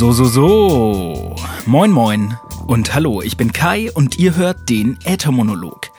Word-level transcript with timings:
So, 0.00 0.12
so, 0.12 0.24
so. 0.24 1.36
Moin, 1.66 1.90
moin. 1.90 2.34
Und 2.66 2.94
hallo, 2.94 3.20
ich 3.20 3.36
bin 3.36 3.52
Kai 3.52 3.92
und 3.92 4.18
ihr 4.18 4.34
hört 4.34 4.70
den 4.70 4.98
Äthermonolog. 5.04 5.90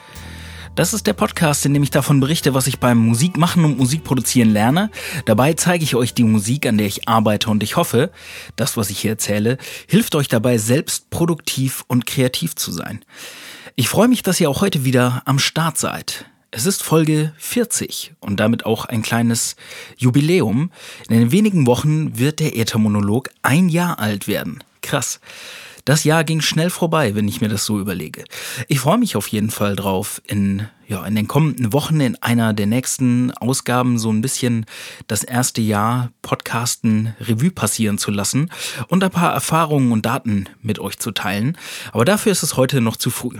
Das 0.73 0.95
ist 0.95 1.05
der 1.05 1.13
Podcast, 1.13 1.67
in 1.67 1.75
dem 1.75 1.83
ich 1.83 1.91
davon 1.91 2.19
berichte, 2.19 2.55
was 2.55 2.65
ich 2.65 2.79
beim 2.79 2.97
Musikmachen 2.97 3.63
und 3.63 3.77
Musikproduzieren 3.77 4.49
lerne. 4.49 4.89
Dabei 5.25 5.53
zeige 5.53 5.83
ich 5.83 5.93
euch 5.93 6.15
die 6.15 6.23
Musik, 6.23 6.65
an 6.65 6.79
der 6.79 6.87
ich 6.87 7.07
arbeite 7.07 7.51
und 7.51 7.61
ich 7.61 7.75
hoffe, 7.75 8.09
das, 8.55 8.75
was 8.75 8.89
ich 8.89 8.97
hier 8.97 9.11
erzähle, 9.11 9.59
hilft 9.85 10.15
euch 10.15 10.27
dabei, 10.27 10.57
selbst 10.57 11.11
produktiv 11.11 11.83
und 11.87 12.07
kreativ 12.07 12.55
zu 12.55 12.71
sein. 12.71 13.05
Ich 13.75 13.87
freue 13.87 14.07
mich, 14.07 14.23
dass 14.23 14.39
ihr 14.39 14.49
auch 14.49 14.61
heute 14.61 14.83
wieder 14.83 15.21
am 15.25 15.37
Start 15.37 15.77
seid. 15.77 16.25
Es 16.53 16.65
ist 16.65 16.83
Folge 16.83 17.31
40 17.37 18.11
und 18.19 18.41
damit 18.41 18.65
auch 18.65 18.83
ein 18.83 19.01
kleines 19.01 19.55
Jubiläum. 19.95 20.69
In 21.07 21.31
wenigen 21.31 21.65
Wochen 21.65 22.19
wird 22.19 22.41
der 22.41 22.57
Äthermonolog 22.57 23.29
ein 23.41 23.69
Jahr 23.69 23.99
alt 23.99 24.27
werden. 24.27 24.61
Krass. 24.81 25.21
Das 25.85 26.03
Jahr 26.03 26.25
ging 26.25 26.41
schnell 26.41 26.69
vorbei, 26.69 27.15
wenn 27.15 27.29
ich 27.29 27.39
mir 27.39 27.47
das 27.47 27.63
so 27.63 27.79
überlege. 27.79 28.25
Ich 28.67 28.81
freue 28.81 28.97
mich 28.97 29.15
auf 29.15 29.29
jeden 29.29 29.49
Fall 29.49 29.77
drauf, 29.77 30.21
in 30.27 30.67
ja, 30.87 31.05
in 31.05 31.15
den 31.15 31.27
kommenden 31.27 31.73
Wochen 31.73 31.99
in 31.99 32.21
einer 32.21 32.53
der 32.53 32.67
nächsten 32.67 33.31
Ausgaben 33.31 33.97
so 33.97 34.11
ein 34.11 34.21
bisschen 34.21 34.65
das 35.07 35.23
erste 35.23 35.61
Jahr 35.61 36.11
Podcasten 36.21 37.15
Revue 37.19 37.51
passieren 37.51 37.97
zu 37.97 38.11
lassen 38.11 38.51
und 38.87 39.03
ein 39.03 39.09
paar 39.09 39.33
Erfahrungen 39.33 39.91
und 39.91 40.05
Daten 40.05 40.45
mit 40.61 40.79
euch 40.79 40.99
zu 40.99 41.11
teilen. 41.11 41.57
Aber 41.93 42.05
dafür 42.05 42.31
ist 42.31 42.43
es 42.43 42.57
heute 42.57 42.81
noch 42.81 42.97
zu 42.97 43.09
früh. 43.09 43.39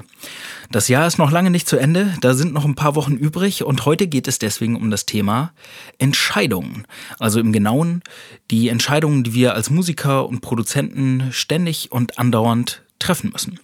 Das 0.71 0.87
Jahr 0.87 1.05
ist 1.05 1.17
noch 1.17 1.31
lange 1.31 1.51
nicht 1.51 1.67
zu 1.67 1.77
Ende, 1.77 2.13
da 2.21 2.33
sind 2.33 2.53
noch 2.53 2.63
ein 2.63 2.75
paar 2.75 2.95
Wochen 2.95 3.15
übrig 3.15 3.63
und 3.63 3.85
heute 3.85 4.07
geht 4.07 4.27
es 4.27 4.39
deswegen 4.39 4.77
um 4.77 4.89
das 4.89 5.05
Thema 5.05 5.51
Entscheidungen. 5.97 6.85
Also 7.19 7.39
im 7.39 7.51
Genauen 7.51 8.01
die 8.49 8.69
Entscheidungen, 8.69 9.23
die 9.23 9.33
wir 9.33 9.53
als 9.53 9.69
Musiker 9.69 10.27
und 10.27 10.41
Produzenten 10.41 11.29
ständig 11.31 11.91
und 11.91 12.17
andauernd 12.17 12.83
treffen 12.99 13.31
müssen. 13.31 13.59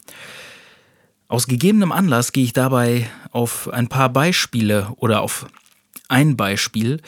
Aus 1.29 1.47
gegebenem 1.47 1.91
Anlass 1.91 2.31
gehe 2.31 2.45
ich 2.45 2.53
dabei 2.53 3.09
auf 3.31 3.67
ein 3.69 3.89
paar 3.89 4.09
Beispiele 4.09 4.93
oder 4.95 5.21
auf 5.21 5.47
ein 6.07 6.37
Beispiel 6.37 7.01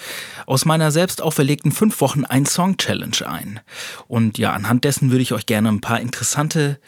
aus 0.45 0.66
meiner 0.66 0.92
selbst 0.92 1.22
auferlegten 1.22 1.72
5 1.72 2.02
Wochen 2.02 2.26
ein 2.26 2.45
Song 2.45 2.76
Challenge 2.76 3.26
ein. 3.26 3.61
Und 4.09 4.38
ja, 4.38 4.52
anhand 4.52 4.84
dessen 4.84 5.09
würde 5.11 5.22
ich 5.22 5.31
euch 5.31 5.45
gerne 5.45 5.70
ein 5.70 5.80
paar 5.80 6.02
interessante 6.02 6.80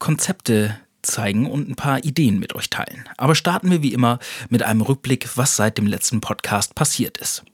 Konzepte 0.00 0.76
zeigen 1.02 1.48
und 1.48 1.68
ein 1.68 1.76
paar 1.76 2.02
Ideen 2.02 2.40
mit 2.40 2.56
euch 2.56 2.70
teilen. 2.70 3.04
Aber 3.18 3.36
starten 3.36 3.70
wir 3.70 3.82
wie 3.82 3.92
immer 3.92 4.18
mit 4.48 4.64
einem 4.64 4.80
Rückblick, 4.80 5.36
was 5.36 5.54
seit 5.54 5.78
dem 5.78 5.86
letzten 5.86 6.20
Podcast 6.20 6.74
passiert 6.74 7.18
ist. 7.18 7.44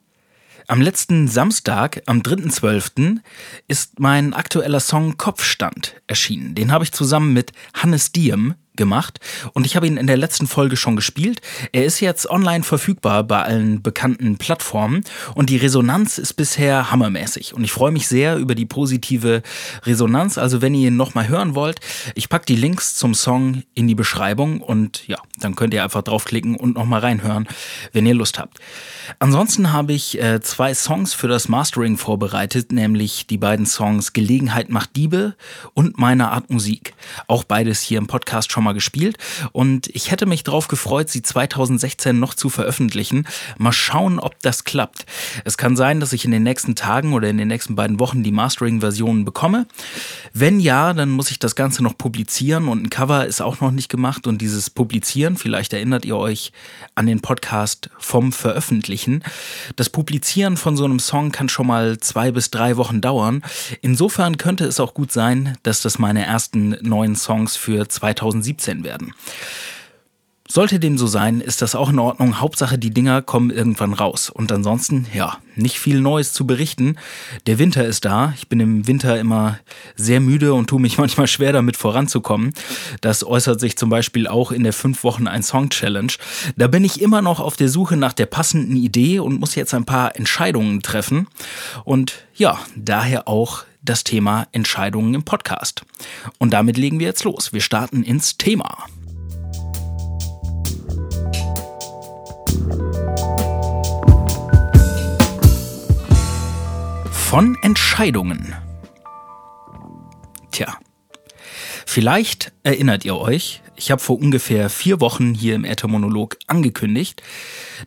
Am 0.67 0.81
letzten 0.81 1.27
Samstag, 1.29 2.03
am 2.07 2.21
3.12., 2.21 3.19
ist 3.67 3.99
mein 3.99 4.33
aktueller 4.33 4.81
Song 4.81 5.19
Kopfstand 5.19 6.01
erschienen. 6.07 6.55
Den 6.55 6.73
habe 6.73 6.84
ich 6.84 6.93
zusammen 6.93 7.33
mit 7.33 7.53
Hannes 7.75 8.12
Diem 8.12 8.55
gemacht 8.77 9.21
und 9.53 9.67
ich 9.67 9.77
habe 9.77 9.87
ihn 9.87 9.97
in 9.97 10.07
der 10.07 10.17
letzten 10.17 10.47
Folge 10.47 10.77
schon 10.77 10.97
gespielt. 10.97 11.41
Er 11.73 11.85
ist 11.85 12.01
jetzt 12.01 12.29
online 12.29 12.65
verfügbar 12.65 13.25
bei 13.25 13.43
allen 13.43 13.83
bekannten 13.83 14.37
Plattformen 14.39 15.05
und 15.35 15.51
die 15.51 15.57
Resonanz 15.57 16.19
ist 16.19 16.35
bisher 16.35 16.91
hammermäßig 16.91 17.55
und 17.55 17.65
ich 17.65 17.73
freue 17.73 17.93
mich 17.93 18.09
sehr 18.09 18.37
über 18.37 18.55
die 18.55 18.67
positive 18.67 19.43
Resonanz. 19.85 20.39
Also 20.39 20.62
wenn 20.62 20.75
ihr 20.75 20.89
ihn 20.89 20.97
nochmal 20.97 21.29
hören 21.29 21.55
wollt, 21.55 21.81
ich 22.15 22.29
packe 22.29 22.47
die 22.47 22.57
Links 22.57 22.95
zum 22.95 23.15
Song 23.15 23.62
in 23.75 23.89
die 23.89 23.95
Beschreibung 23.95 24.61
und 24.61 25.07
ja, 25.09 25.19
dann 25.39 25.57
könnt 25.57 25.75
ihr 25.75 25.84
einfach 25.84 26.03
draufklicken 26.03 26.56
und 26.56 26.77
nochmal 26.77 27.00
reinhören, 27.00 27.49
wenn 27.93 28.06
ihr 28.06 28.15
Lust 28.15 28.39
habt. 28.39 28.59
Ansonsten 29.19 29.73
habe 29.73 29.93
ich 29.93 30.21
äh, 30.23 30.41
zwei 30.41 30.75
Songs 30.75 31.15
für 31.15 31.28
das 31.28 31.49
Mastering 31.49 31.97
vorbereitet, 31.97 32.73
nämlich 32.73 33.27
die 33.27 33.39
beiden 33.39 33.67
Songs 33.67 34.12
Gelegenheit 34.12 34.71
macht 34.71 34.97
Diebe 34.97 35.34
und 35.75 35.99
Meine 35.99 36.31
Art 36.31 36.50
Musik. 36.50 36.94
Auch 37.27 37.44
beides 37.44 37.81
hier 37.81 37.99
im 37.99 38.06
Podcast 38.06 38.53
schon 38.53 38.59
mal 38.62 38.71
mal 38.71 38.75
gespielt 38.75 39.19
und 39.53 39.88
ich 39.88 40.10
hätte 40.10 40.26
mich 40.26 40.44
darauf 40.44 40.69
gefreut, 40.69 41.10
sie 41.10 41.22
2016 41.22 42.19
noch 42.19 42.34
zu 42.34 42.48
veröffentlichen. 42.48 43.26
Mal 43.59 43.72
schauen, 43.72 44.21
ob 44.21 44.41
das 44.43 44.65
klappt. 44.65 45.06
Es 45.44 45.59
kann 45.59 45.76
sein, 45.76 45.98
dass 45.98 46.12
ich 46.12 46.25
in 46.25 46.31
den 46.31 46.44
nächsten 46.44 46.76
Tagen 46.76 47.12
oder 47.12 47.28
in 47.28 47.37
den 47.37 47.49
nächsten 47.49 47.75
beiden 47.75 47.99
Wochen 47.99 48.22
die 48.22 48.31
Mastering-Versionen 48.31 49.25
bekomme. 49.25 49.66
Wenn 50.32 50.60
ja, 50.60 50.93
dann 50.93 51.10
muss 51.10 51.31
ich 51.31 51.41
das 51.41 51.56
Ganze 51.56 51.82
noch 51.82 51.99
publizieren 51.99 52.69
und 52.69 52.84
ein 52.84 52.91
Cover 52.91 53.26
ist 53.26 53.43
auch 53.43 53.60
noch 53.60 53.72
nicht 53.72 53.88
gemacht 53.88 54.26
und 54.26 54.41
dieses 54.41 54.70
Publizieren, 54.70 55.37
vielleicht 55.37 55.72
erinnert 55.72 56.04
ihr 56.04 56.16
euch 56.16 56.53
an 56.94 57.06
den 57.06 57.20
Podcast 57.20 57.91
vom 57.99 58.32
Veröffentlichen. 58.32 59.25
Das 59.75 59.91
Publizieren 59.91 60.56
von 60.56 60.76
so 60.76 60.84
einem 60.84 61.00
Song 61.00 61.32
kann 61.32 61.49
schon 61.49 61.66
mal 61.66 61.99
zwei 61.99 62.31
bis 62.31 62.50
drei 62.50 62.76
Wochen 62.76 63.00
dauern. 63.00 63.43
Insofern 63.82 64.37
könnte 64.37 64.65
es 64.65 64.78
auch 64.78 64.94
gut 64.94 65.10
sein, 65.10 65.59
dass 65.65 65.82
das 65.82 65.99
meine 65.99 66.25
ersten 66.25 66.76
neuen 66.82 67.16
Songs 67.16 67.56
für 67.56 67.88
2017 67.88 68.50
17 68.50 68.84
werden. 68.84 69.12
Sollte 70.49 70.81
dem 70.81 70.99
so 70.99 71.06
sein, 71.06 71.41
ist 71.41 71.62
das 71.62 71.77
auch 71.77 71.91
in 71.91 72.00
Ordnung. 72.00 72.41
Hauptsache, 72.41 72.77
die 72.77 72.91
Dinger 72.91 73.22
kommen 73.22 73.50
irgendwann 73.50 73.93
raus. 73.93 74.31
Und 74.31 74.50
ansonsten, 74.50 75.06
ja, 75.15 75.38
nicht 75.55 75.78
viel 75.78 76.00
Neues 76.00 76.33
zu 76.33 76.44
berichten. 76.44 76.97
Der 77.47 77.61
Winter 77.61 77.87
ist 77.87 78.05
da. 78.05 78.34
Ich 78.37 78.49
bin 78.49 78.59
im 78.59 78.88
Winter 78.88 79.21
immer 79.21 79.61
sehr 79.94 80.19
müde 80.19 80.53
und 80.55 80.66
tue 80.66 80.81
mich 80.81 80.99
manchmal 80.99 81.28
schwer 81.28 81.53
damit 81.53 81.77
voranzukommen. 81.77 82.53
Das 83.00 83.22
äußert 83.22 83.61
sich 83.61 83.78
zum 83.78 83.91
Beispiel 83.91 84.27
auch 84.27 84.50
in 84.50 84.65
der 84.65 84.72
5 84.72 85.05
Wochen 85.05 85.28
ein 85.28 85.44
Song 85.44 85.71
Challenge. 85.71 86.15
Da 86.56 86.67
bin 86.67 86.82
ich 86.82 87.00
immer 87.00 87.22
noch 87.22 87.38
auf 87.38 87.56
der 87.56 87.69
Suche 87.69 87.97
nach 87.97 88.12
der 88.12 88.27
passenden 88.27 88.75
Idee 88.75 89.21
und 89.21 89.38
muss 89.38 89.55
jetzt 89.55 89.72
ein 89.72 89.84
paar 89.84 90.17
Entscheidungen 90.17 90.82
treffen. 90.82 91.28
Und 91.84 92.25
ja, 92.34 92.59
daher 92.75 93.28
auch 93.28 93.67
das 93.83 94.05
Thema 94.05 94.47
Entscheidungen 94.53 95.15
im 95.15 95.25
Podcast. 95.25 95.85
Und 96.39 96.51
damit 96.53 96.77
legen 96.77 96.99
wir 96.99 97.07
jetzt 97.07 97.25
los. 97.25 97.53
Wir 97.53 97.61
starten 97.61 98.03
ins 98.03 98.37
Thema. 98.37 98.87
Von 107.11 107.57
Entscheidungen. 107.63 108.55
Tja, 110.51 110.77
vielleicht 111.87 112.53
erinnert 112.63 113.05
ihr 113.05 113.17
euch, 113.17 113.63
ich 113.77 113.91
habe 113.91 114.01
vor 114.01 114.19
ungefähr 114.19 114.69
vier 114.69 115.01
Wochen 115.01 115.35
hier 115.35 115.55
im 115.55 115.65
Äthermonolog 115.65 116.37
angekündigt, 116.47 117.23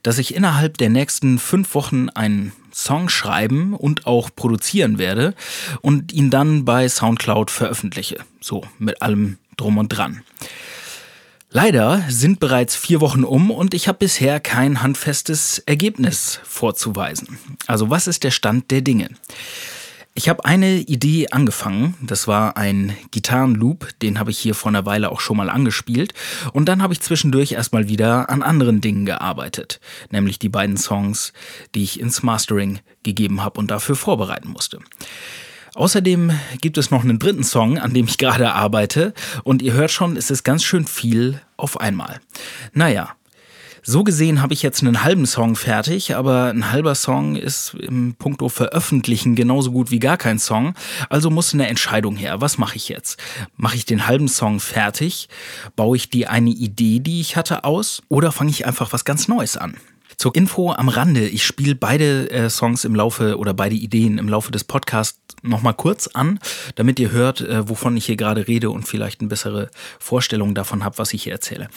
dass 0.02 0.18
ich 0.18 0.36
innerhalb 0.36 0.78
der 0.78 0.90
nächsten 0.90 1.38
fünf 1.38 1.76
Wochen 1.76 2.10
einen 2.10 2.52
Song 2.74 3.10
schreiben 3.10 3.74
und 3.76 4.08
auch 4.08 4.30
produzieren 4.36 4.98
werde 4.98 5.36
und 5.82 6.12
ihn 6.12 6.30
dann 6.30 6.66
bei 6.66 6.90
SoundCloud 6.90 7.52
veröffentliche. 7.52 8.18
So, 8.42 8.64
mit 8.80 9.02
allem 9.02 9.38
drum 9.56 9.78
und 9.78 9.90
dran. 9.90 10.24
Leider 11.52 12.04
sind 12.10 12.40
bereits 12.40 12.76
vier 12.76 13.00
Wochen 13.00 13.24
um 13.24 13.52
und 13.52 13.76
ich 13.76 13.88
habe 13.88 14.00
bisher 14.00 14.40
kein 14.40 14.82
handfestes 14.82 15.60
Ergebnis 15.60 16.40
vorzuweisen. 16.44 17.38
Also 17.68 17.92
was 17.92 18.08
ist 18.08 18.24
der 18.24 18.32
Stand 18.32 18.72
der 18.72 18.82
Dinge? 18.82 19.10
Ich 20.16 20.30
habe 20.30 20.46
eine 20.46 20.78
Idee 20.78 21.30
angefangen. 21.30 21.96
Das 22.02 22.28
war 22.28 22.56
ein 22.56 22.96
Gitarrenloop, 23.10 23.90
den 24.04 24.20
habe 24.20 24.30
ich 24.30 24.38
hier 24.38 24.54
vor 24.54 24.70
einer 24.70 24.86
Weile 24.86 25.12
auch 25.12 25.20
schon 25.20 25.38
mal 25.38 25.50
angespielt. 25.50 26.14
Und 26.54 26.70
dann 26.70 26.84
habe 26.84 26.94
ich 26.94 27.02
zwischendurch 27.02 27.54
erstmal 27.54 27.90
wieder 27.90 28.30
an 28.30 28.44
anderen 28.44 28.80
Dingen 28.80 29.08
gearbeitet. 29.08 29.80
Nämlich 30.12 30.38
die 30.38 30.50
beiden 30.50 30.78
Songs, 30.78 31.34
die 31.74 31.82
ich 31.82 32.00
ins 32.00 32.22
Mastering 32.22 32.80
gegeben 33.02 33.44
habe 33.44 33.60
und 33.60 33.72
dafür 33.72 33.96
vorbereiten 33.96 34.50
musste. 34.50 34.80
Außerdem 35.74 36.32
gibt 36.62 36.78
es 36.78 36.92
noch 36.92 37.04
einen 37.04 37.18
dritten 37.18 37.44
Song, 37.44 37.80
an 37.80 37.96
dem 37.96 38.06
ich 38.06 38.18
gerade 38.20 38.54
arbeite. 38.54 39.16
Und 39.44 39.64
ihr 39.64 39.74
hört 39.74 39.90
schon, 39.90 40.16
es 40.16 40.30
ist 40.30 40.44
ganz 40.44 40.64
schön 40.64 40.86
viel 40.86 41.42
auf 41.58 41.82
einmal. 41.82 42.22
Naja, 42.72 43.16
so 43.86 44.04
gesehen 44.04 44.42
habe 44.42 44.54
ich 44.54 44.62
jetzt 44.62 44.82
einen 44.82 45.04
halben 45.04 45.26
Song 45.26 45.56
fertig, 45.56 46.16
aber 46.16 46.46
ein 46.46 46.72
halber 46.72 46.96
Song 46.96 47.36
ist 47.36 47.74
im 47.74 48.16
Punkto 48.16 48.48
Veröffentlichen 48.48 49.36
genauso 49.36 49.72
gut 49.72 49.92
wie 49.92 50.00
gar 50.00 50.18
kein 50.18 50.40
Song. 50.40 50.74
Also 51.10 51.30
muss 51.30 51.54
eine 51.54 51.68
Entscheidung 51.68 52.16
her. 52.16 52.40
Was 52.40 52.58
mache 52.58 52.78
ich 52.78 52.88
jetzt? 52.88 53.22
Mache 53.58 53.76
ich 53.76 53.86
den 53.86 54.08
halben 54.08 54.30
Song 54.30 54.62
fertig? 54.62 55.28
Baue 55.76 55.98
ich 55.98 56.10
die 56.10 56.28
eine 56.28 56.50
Idee, 56.50 57.00
die 57.00 57.20
ich 57.20 57.36
hatte, 57.36 57.66
aus? 57.66 58.02
Oder 58.08 58.32
fange 58.32 58.52
ich 58.52 58.66
einfach 58.66 58.94
was 58.94 59.04
ganz 59.04 59.28
Neues 59.28 59.58
an? 59.58 59.76
Zur 60.18 60.36
Info 60.36 60.72
am 60.72 60.90
Rande, 60.90 61.28
ich 61.28 61.46
spiele 61.46 61.76
beide 61.76 62.30
äh, 62.30 62.50
Songs 62.50 62.86
im 62.86 62.96
Laufe 62.96 63.38
oder 63.38 63.54
beide 63.54 63.76
Ideen 63.76 64.18
im 64.18 64.30
Laufe 64.30 64.52
des 64.52 64.64
Podcasts 64.64 65.20
nochmal 65.42 65.74
kurz 65.74 66.08
an, 66.08 66.40
damit 66.76 67.00
ihr 67.00 67.12
hört, 67.12 67.42
äh, 67.42 67.68
wovon 67.68 67.98
ich 67.98 68.06
hier 68.06 68.16
gerade 68.16 68.48
rede 68.48 68.70
und 68.70 68.88
vielleicht 68.88 69.20
eine 69.20 69.30
bessere 69.30 69.70
Vorstellung 70.00 70.56
davon 70.56 70.84
habt, 70.84 71.00
was 71.00 71.14
ich 71.14 71.24
hier 71.24 71.34
erzähle. 71.34 71.68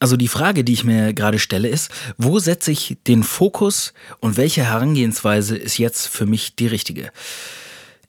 Also 0.00 0.16
die 0.16 0.28
Frage, 0.28 0.64
die 0.64 0.72
ich 0.72 0.84
mir 0.84 1.14
gerade 1.14 1.38
stelle, 1.38 1.68
ist, 1.68 1.90
wo 2.18 2.38
setze 2.38 2.70
ich 2.70 2.98
den 3.06 3.22
Fokus 3.22 3.94
und 4.20 4.36
welche 4.36 4.64
Herangehensweise 4.64 5.56
ist 5.56 5.78
jetzt 5.78 6.08
für 6.08 6.26
mich 6.26 6.56
die 6.56 6.66
richtige? 6.66 7.10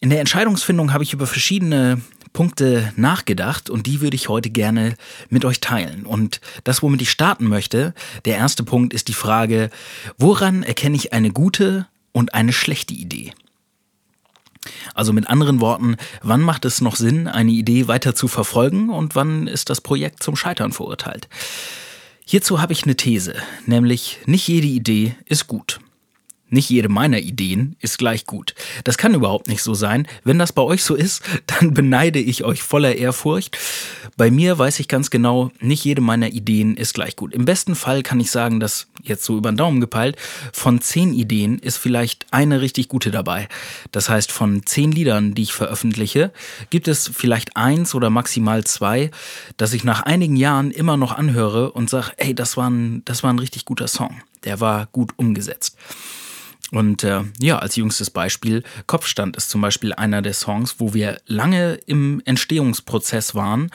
In 0.01 0.09
der 0.09 0.19
Entscheidungsfindung 0.19 0.93
habe 0.93 1.03
ich 1.03 1.13
über 1.13 1.25
verschiedene 1.25 2.01
Punkte 2.33 2.91
nachgedacht 2.97 3.69
und 3.69 3.87
die 3.87 4.01
würde 4.01 4.15
ich 4.15 4.27
heute 4.27 4.49
gerne 4.49 4.95
mit 5.29 5.45
euch 5.45 5.61
teilen. 5.61 6.05
Und 6.05 6.41
das, 6.65 6.83
womit 6.83 7.01
ich 7.01 7.09
starten 7.09 7.47
möchte, 7.47 7.93
der 8.25 8.35
erste 8.35 8.63
Punkt 8.63 8.93
ist 8.93 9.07
die 9.07 9.13
Frage, 9.13 9.69
woran 10.17 10.61
erkenne 10.61 10.97
ich 10.97 11.13
eine 11.13 11.31
gute 11.31 11.87
und 12.11 12.33
eine 12.33 12.51
schlechte 12.51 12.93
Idee? 12.93 13.31
Also 14.93 15.13
mit 15.13 15.29
anderen 15.29 15.61
Worten, 15.61 15.97
wann 16.21 16.41
macht 16.41 16.65
es 16.65 16.81
noch 16.81 16.95
Sinn, 16.95 17.27
eine 17.27 17.51
Idee 17.51 17.87
weiter 17.87 18.15
zu 18.15 18.27
verfolgen 18.27 18.89
und 18.89 19.15
wann 19.15 19.47
ist 19.47 19.69
das 19.69 19.81
Projekt 19.81 20.23
zum 20.23 20.35
Scheitern 20.35 20.71
verurteilt? 20.71 21.27
Hierzu 22.25 22.61
habe 22.61 22.73
ich 22.73 22.83
eine 22.83 22.95
These, 22.95 23.35
nämlich 23.65 24.19
nicht 24.25 24.47
jede 24.47 24.67
Idee 24.67 25.15
ist 25.25 25.47
gut. 25.47 25.79
Nicht 26.49 26.69
jede 26.69 26.89
meiner 26.89 27.19
Ideen 27.19 27.75
ist 27.79 27.97
gleich 27.97 28.25
gut. 28.25 28.53
Das 28.83 28.97
kann 28.97 29.15
überhaupt 29.15 29.47
nicht 29.47 29.63
so 29.63 29.73
sein. 29.73 30.07
Wenn 30.23 30.37
das 30.37 30.53
bei 30.53 30.61
euch 30.61 30.83
so 30.83 30.93
ist, 30.95 31.23
dann 31.47 31.73
beneide 31.73 32.19
ich 32.19 32.43
euch 32.43 32.61
voller 32.61 32.95
Ehrfurcht. 32.95 33.57
Bei 34.15 34.29
mir 34.29 34.57
weiß 34.57 34.79
ich 34.79 34.87
ganz 34.87 35.09
genau, 35.09 35.51
nicht 35.59 35.83
jede 35.83 36.01
meiner 36.01 36.29
Ideen 36.29 36.77
ist 36.77 36.93
gleich 36.93 37.15
gut. 37.15 37.33
Im 37.33 37.45
besten 37.45 37.75
Fall 37.75 38.03
kann 38.03 38.19
ich 38.19 38.31
sagen, 38.31 38.59
dass 38.59 38.87
jetzt 39.01 39.23
so 39.23 39.37
über 39.37 39.51
den 39.51 39.57
Daumen 39.57 39.81
gepeilt, 39.81 40.17
von 40.53 40.81
zehn 40.81 41.13
Ideen 41.13 41.59
ist 41.59 41.77
vielleicht 41.77 42.27
eine 42.31 42.61
richtig 42.61 42.89
gute 42.89 43.11
dabei. 43.11 43.47
Das 43.91 44.09
heißt, 44.09 44.31
von 44.31 44.65
zehn 44.65 44.91
Liedern, 44.91 45.33
die 45.33 45.43
ich 45.43 45.53
veröffentliche, 45.53 46.31
gibt 46.69 46.87
es 46.87 47.09
vielleicht 47.13 47.57
eins 47.57 47.95
oder 47.95 48.09
maximal 48.09 48.63
zwei, 48.63 49.11
dass 49.57 49.73
ich 49.73 49.83
nach 49.83 50.03
einigen 50.03 50.35
Jahren 50.35 50.71
immer 50.71 50.97
noch 50.97 51.17
anhöre 51.17 51.71
und 51.71 51.89
sage, 51.89 52.11
ey, 52.17 52.33
das 52.33 52.55
war 52.55 52.69
ein, 52.69 53.03
das 53.05 53.23
war 53.23 53.33
ein 53.33 53.39
richtig 53.39 53.65
guter 53.65 53.87
Song. 53.87 54.21
Der 54.45 54.59
war 54.59 54.87
gut 54.91 55.11
umgesetzt. 55.17 55.77
Und 56.71 57.03
äh, 57.03 57.21
ja, 57.39 57.59
als 57.59 57.75
jüngstes 57.75 58.09
Beispiel, 58.09 58.63
Kopfstand 58.87 59.37
ist 59.37 59.49
zum 59.49 59.61
Beispiel 59.61 59.93
einer 59.93 60.21
der 60.21 60.33
Songs, 60.33 60.75
wo 60.79 60.93
wir 60.93 61.21
lange 61.27 61.75
im 61.85 62.21
Entstehungsprozess 62.25 63.35
waren. 63.35 63.69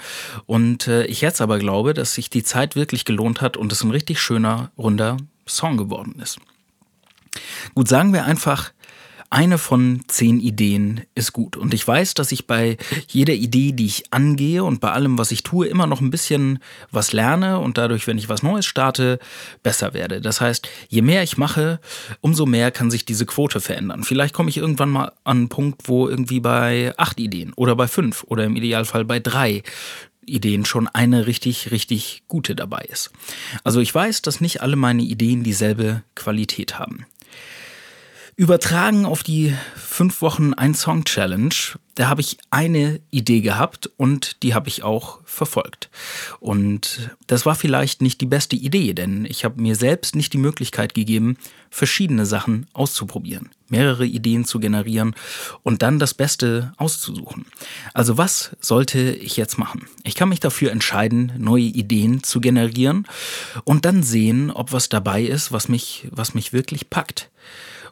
Und 0.47 0.89
äh, 0.89 1.05
ich 1.07 1.21
jetzt 1.21 1.41
aber 1.41 1.59
glaube, 1.59 1.95
dass 1.95 2.15
sich 2.15 2.31
die 2.31 2.43
Zeit 2.43 2.75
wirklich 2.75 3.05
gelohnt 3.05 3.41
hat 3.41 3.57
und 3.57 3.73
es 3.73 3.85
ein 3.85 3.91
richtig 3.91 4.21
schöner, 4.21 4.71
runder 4.77 5.19
Song 5.47 5.77
geworden 5.77 6.17
ist. 6.21 6.39
Gut, 7.75 7.89
sagen 7.89 8.13
wir 8.13 8.25
einfach, 8.25 8.73
eine 9.31 9.59
von 9.59 10.03
zehn 10.09 10.41
Ideen 10.41 11.03
ist 11.15 11.33
gut. 11.33 11.57
Und 11.57 11.73
ich 11.73 11.87
weiß, 11.87 12.15
dass 12.15 12.33
ich 12.33 12.49
bei 12.49 12.77
jeder 13.07 13.33
Idee, 13.33 13.71
die 13.71 13.87
ich 13.87 14.13
angehe 14.13 14.65
und 14.65 14.81
bei 14.81 14.91
allem, 14.91 15.19
was 15.19 15.31
ich 15.31 15.45
tue, 15.45 15.69
immer 15.69 15.87
noch 15.87 16.01
ein 16.01 16.11
bisschen 16.11 16.59
was 16.91 17.13
lerne 17.13 17.61
und 17.61 17.79
dadurch, 17.79 18.09
wenn 18.09 18.19
ich 18.19 18.29
was 18.29 18.43
Neues 18.43 18.67
starte, 18.67 19.21
besser 19.63 19.95
werde. 19.95 20.21
Das 20.21 20.41
heißt, 20.41 20.69
je 20.89 21.03
mehr 21.03 21.23
ich 21.23 21.39
mache, 21.39 21.79
umso 22.21 22.45
mehr 22.45 22.73
kann 22.73 22.91
sich 22.91 23.05
diese 23.05 23.25
Quote 23.25 23.61
verändern. 23.61 24.03
Vielleicht 24.03 24.35
komme 24.35 24.51
ich 24.51 24.57
irgendwann 24.57 24.91
mal 24.91 25.13
an 25.23 25.39
einen 25.39 25.49
Punkt, 25.49 25.89
wo 25.89 26.09
irgendwie 26.09 26.41
bei 26.41 26.93
acht 26.97 27.21
Ideen 27.21 27.53
oder 27.55 27.77
bei 27.77 27.87
fünf 27.87 28.25
oder 28.25 28.45
im 28.45 28.57
Idealfall 28.57 29.05
bei 29.05 29.21
drei 29.21 29.63
Ideen 30.27 30.65
schon 30.65 30.89
eine 30.89 31.27
richtig, 31.27 31.71
richtig 31.71 32.25
gute 32.27 32.57
dabei 32.57 32.83
ist. 32.89 33.11
Also 33.63 33.81
ich 33.81 33.95
weiß, 33.95 34.23
dass 34.23 34.41
nicht 34.41 34.61
alle 34.61 34.77
meine 34.77 35.03
Ideen 35.03 35.45
dieselbe 35.45 36.03
Qualität 36.15 36.79
haben. 36.79 37.07
Übertragen 38.41 39.05
auf 39.05 39.23
die 39.23 39.55
fünf 39.77 40.23
Wochen 40.23 40.55
ein 40.55 40.73
Song 40.73 41.05
Challenge, 41.05 41.55
da 41.95 42.09
habe 42.09 42.21
ich 42.21 42.39
eine 42.51 43.01
Idee 43.11 43.41
gehabt 43.41 43.91
und 43.97 44.43
die 44.43 44.55
habe 44.55 44.69
ich 44.69 44.83
auch 44.83 45.21
verfolgt. 45.25 45.91
Und 46.39 47.11
das 47.27 47.47
war 47.47 47.55
vielleicht 47.55 48.01
nicht 48.03 48.21
die 48.21 48.27
beste 48.27 48.57
Idee, 48.57 48.95
denn 48.95 49.25
ich 49.25 49.45
habe 49.45 49.61
mir 49.61 49.75
selbst 49.75 50.15
nicht 50.15 50.33
die 50.33 50.39
Möglichkeit 50.39 50.95
gegeben, 50.95 51.37
verschiedene 51.71 52.27
Sachen 52.27 52.67
auszuprobieren, 52.73 53.51
mehrere 53.69 54.07
Ideen 54.07 54.45
zu 54.45 54.61
generieren 54.61 55.15
und 55.63 55.83
dann 55.83 55.99
das 55.99 56.15
Beste 56.15 56.73
auszusuchen. 56.77 57.47
Also 57.95 58.19
was 58.19 58.57
sollte 58.61 59.13
ich 59.13 59.37
jetzt 59.37 59.59
machen? 59.59 59.87
Ich 60.05 60.15
kann 60.15 60.29
mich 60.29 60.41
dafür 60.41 60.73
entscheiden, 60.73 61.33
neue 61.39 61.63
Ideen 61.63 62.23
zu 62.23 62.41
generieren 62.41 63.07
und 63.65 63.85
dann 63.85 64.03
sehen, 64.03 64.51
ob 64.51 64.73
was 64.73 64.89
dabei 64.89 65.23
ist, 65.23 65.53
was 65.53 65.69
mich, 65.69 66.09
was 66.11 66.35
mich 66.35 66.53
wirklich 66.53 66.91
packt. 66.91 67.31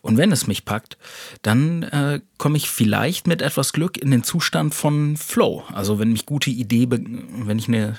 Und 0.00 0.16
wenn 0.16 0.32
es 0.32 0.46
mich 0.46 0.64
packt, 0.64 0.96
dann 1.42 1.82
äh, 1.84 2.20
komme 2.38 2.56
ich 2.56 2.70
vielleicht 2.70 3.26
mit 3.26 3.42
etwas 3.42 3.72
Glück 3.88 4.02
in 4.02 4.10
den 4.10 4.22
Zustand 4.22 4.74
von 4.74 5.16
Flow. 5.16 5.64
Also 5.72 5.98
wenn 5.98 6.12
mich 6.12 6.26
gute 6.26 6.50
Idee, 6.50 6.86
wenn 6.90 7.58
ich 7.58 7.68
eine 7.68 7.98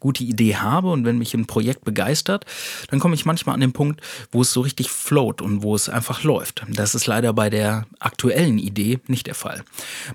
gute 0.00 0.24
Idee 0.24 0.56
habe 0.56 0.90
und 0.90 1.04
wenn 1.04 1.18
mich 1.18 1.34
ein 1.34 1.46
Projekt 1.46 1.84
begeistert, 1.84 2.46
dann 2.90 2.98
komme 2.98 3.14
ich 3.14 3.26
manchmal 3.26 3.54
an 3.54 3.60
den 3.60 3.72
Punkt, 3.72 4.00
wo 4.32 4.42
es 4.42 4.52
so 4.52 4.62
richtig 4.62 4.90
float 4.90 5.40
und 5.40 5.62
wo 5.62 5.74
es 5.74 5.88
einfach 5.88 6.24
läuft. 6.24 6.62
Das 6.68 6.94
ist 6.94 7.06
leider 7.06 7.32
bei 7.32 7.50
der 7.50 7.86
aktuellen 7.98 8.58
Idee 8.58 8.98
nicht 9.06 9.26
der 9.26 9.34
Fall. 9.34 9.62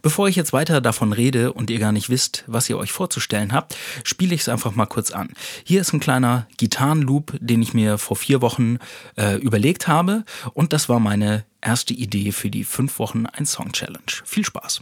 Bevor 0.01 0.27
ich 0.27 0.35
jetzt 0.35 0.53
weiter 0.53 0.81
davon 0.81 1.13
rede 1.13 1.53
und 1.53 1.69
ihr 1.69 1.79
gar 1.79 1.91
nicht 1.91 2.09
wisst, 2.09 2.43
was 2.47 2.69
ihr 2.69 2.77
euch 2.77 2.91
vorzustellen 2.91 3.53
habt, 3.53 3.77
spiele 4.03 4.35
ich 4.35 4.41
es 4.41 4.49
einfach 4.49 4.75
mal 4.75 4.85
kurz 4.87 5.11
an. 5.11 5.29
Hier 5.63 5.81
ist 5.81 5.93
ein 5.93 5.99
kleiner 5.99 6.47
Gitarrenloop, 6.57 7.33
den 7.39 7.61
ich 7.61 7.73
mir 7.73 7.97
vor 7.97 8.17
vier 8.17 8.41
Wochen 8.41 8.79
äh, 9.17 9.37
überlegt 9.37 9.87
habe 9.87 10.25
und 10.53 10.73
das 10.73 10.89
war 10.89 10.99
meine 10.99 11.45
erste 11.61 11.93
Idee 11.93 12.31
für 12.31 12.49
die 12.49 12.63
fünf 12.63 12.99
Wochen 12.99 13.25
ein 13.25 13.45
Song 13.45 13.71
Challenge. 13.71 13.99
Viel 14.23 14.45
Spaß! 14.45 14.81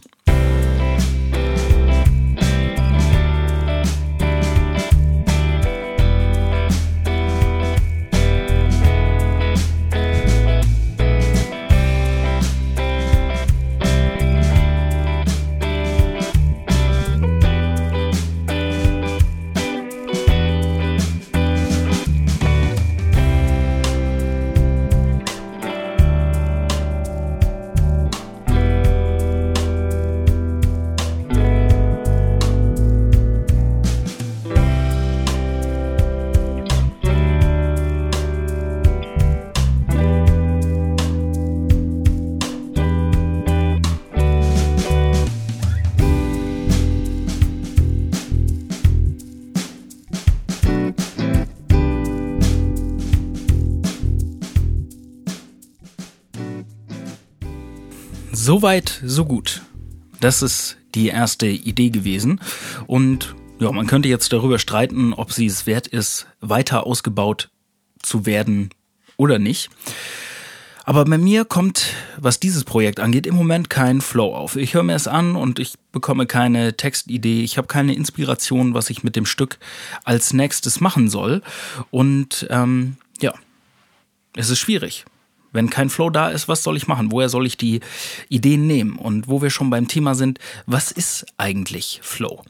Soweit, 58.44 59.00
so 59.02 59.24
gut. 59.24 59.62
Das 60.20 60.42
ist 60.42 60.76
die 60.94 61.08
erste 61.08 61.46
Idee 61.46 61.88
gewesen. 61.88 62.42
Und 62.86 63.34
ja, 63.58 63.72
man 63.72 63.86
könnte 63.86 64.10
jetzt 64.10 64.34
darüber 64.34 64.58
streiten, 64.58 65.14
ob 65.14 65.32
sie 65.32 65.46
es 65.46 65.64
wert 65.64 65.86
ist, 65.86 66.26
weiter 66.42 66.86
ausgebaut 66.86 67.48
zu 68.02 68.26
werden 68.26 68.68
oder 69.16 69.38
nicht. 69.38 69.70
Aber 70.84 71.06
bei 71.06 71.16
mir 71.16 71.46
kommt, 71.46 71.94
was 72.18 72.38
dieses 72.38 72.64
Projekt 72.64 73.00
angeht, 73.00 73.26
im 73.26 73.34
Moment 73.34 73.70
kein 73.70 74.02
Flow 74.02 74.34
auf. 74.34 74.56
Ich 74.56 74.74
höre 74.74 74.82
mir 74.82 74.94
es 74.94 75.08
an 75.08 75.36
und 75.36 75.58
ich 75.58 75.76
bekomme 75.90 76.26
keine 76.26 76.76
Textidee, 76.76 77.42
ich 77.42 77.56
habe 77.56 77.66
keine 77.66 77.94
Inspiration, 77.94 78.74
was 78.74 78.90
ich 78.90 79.02
mit 79.02 79.16
dem 79.16 79.24
Stück 79.24 79.58
als 80.04 80.34
nächstes 80.34 80.82
machen 80.82 81.08
soll. 81.08 81.40
Und 81.90 82.46
ähm, 82.50 82.98
ja, 83.22 83.32
es 84.36 84.50
ist 84.50 84.58
schwierig. 84.58 85.06
Wenn 85.54 85.70
kein 85.70 85.88
Flow 85.88 86.10
da 86.10 86.28
ist, 86.28 86.48
was 86.48 86.62
soll 86.62 86.76
ich 86.76 86.88
machen? 86.88 87.10
Woher 87.10 87.30
soll 87.30 87.46
ich 87.46 87.56
die 87.56 87.80
Ideen 88.28 88.66
nehmen? 88.66 88.96
Und 88.96 89.28
wo 89.28 89.40
wir 89.40 89.50
schon 89.50 89.70
beim 89.70 89.88
Thema 89.88 90.14
sind, 90.14 90.38
was 90.66 90.90
ist 90.90 91.24
eigentlich 91.38 92.00
Flow? 92.02 92.42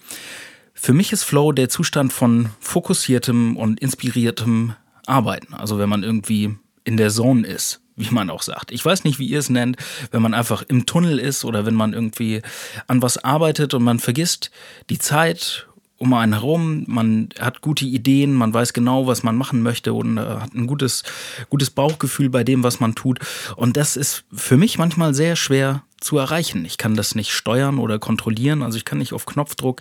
Für 0.73 0.94
mich 0.94 1.12
ist 1.12 1.23
Flow 1.23 1.52
der 1.52 1.68
Zustand 1.68 2.12
von 2.12 2.50
fokussiertem 2.61 3.56
und 3.56 3.78
inspiriertem 3.80 4.75
Arbeiten. 5.06 5.54
Also 5.54 5.78
wenn 5.78 5.88
man 5.88 6.02
irgendwie 6.02 6.56
in 6.84 6.96
der 6.96 7.11
Zone 7.11 7.46
ist, 7.46 7.80
wie 7.96 8.11
man 8.11 8.30
auch 8.30 8.42
sagt. 8.42 8.73
Ich 8.73 8.84
weiß 8.84 9.04
nicht, 9.04 9.18
wie 9.18 9.26
ihr 9.26 9.38
es 9.38 9.50
nennt, 9.50 9.76
wenn 10.11 10.23
man 10.23 10.34
einfach 10.34 10.62
im 10.62 10.87
Tunnel 10.87 11.18
ist 11.18 11.44
oder 11.44 11.66
wenn 11.66 11.75
man 11.75 11.92
irgendwie 11.92 12.42
an 12.87 13.02
was 13.02 13.18
arbeitet 13.23 13.75
und 13.75 13.84
man 13.84 13.99
vergisst 13.99 14.50
die 14.90 14.99
Zeit 14.99 15.66
um 15.96 16.12
einen 16.12 16.32
herum, 16.32 16.84
man 16.86 17.28
hat 17.38 17.60
gute 17.60 17.84
Ideen, 17.84 18.34
man 18.34 18.52
weiß 18.52 18.72
genau, 18.72 19.06
was 19.06 19.22
man 19.22 19.36
machen 19.36 19.62
möchte 19.62 19.92
und 19.92 20.18
äh, 20.18 20.20
hat 20.20 20.54
ein 20.54 20.66
gutes, 20.66 21.04
gutes 21.50 21.70
Bauchgefühl 21.70 22.30
bei 22.30 22.42
dem, 22.42 22.62
was 22.62 22.80
man 22.80 22.94
tut. 22.94 23.20
Und 23.56 23.76
das 23.76 23.96
ist 23.96 24.24
für 24.32 24.56
mich 24.56 24.76
manchmal 24.76 25.14
sehr 25.14 25.36
schwer 25.36 25.84
zu 26.00 26.18
erreichen. 26.18 26.64
Ich 26.64 26.78
kann 26.78 26.96
das 26.96 27.14
nicht 27.14 27.32
steuern 27.32 27.78
oder 27.78 27.98
kontrollieren, 27.98 28.62
also 28.62 28.76
ich 28.76 28.84
kann 28.84 28.98
nicht 28.98 29.12
auf 29.12 29.24
Knopfdruck 29.24 29.80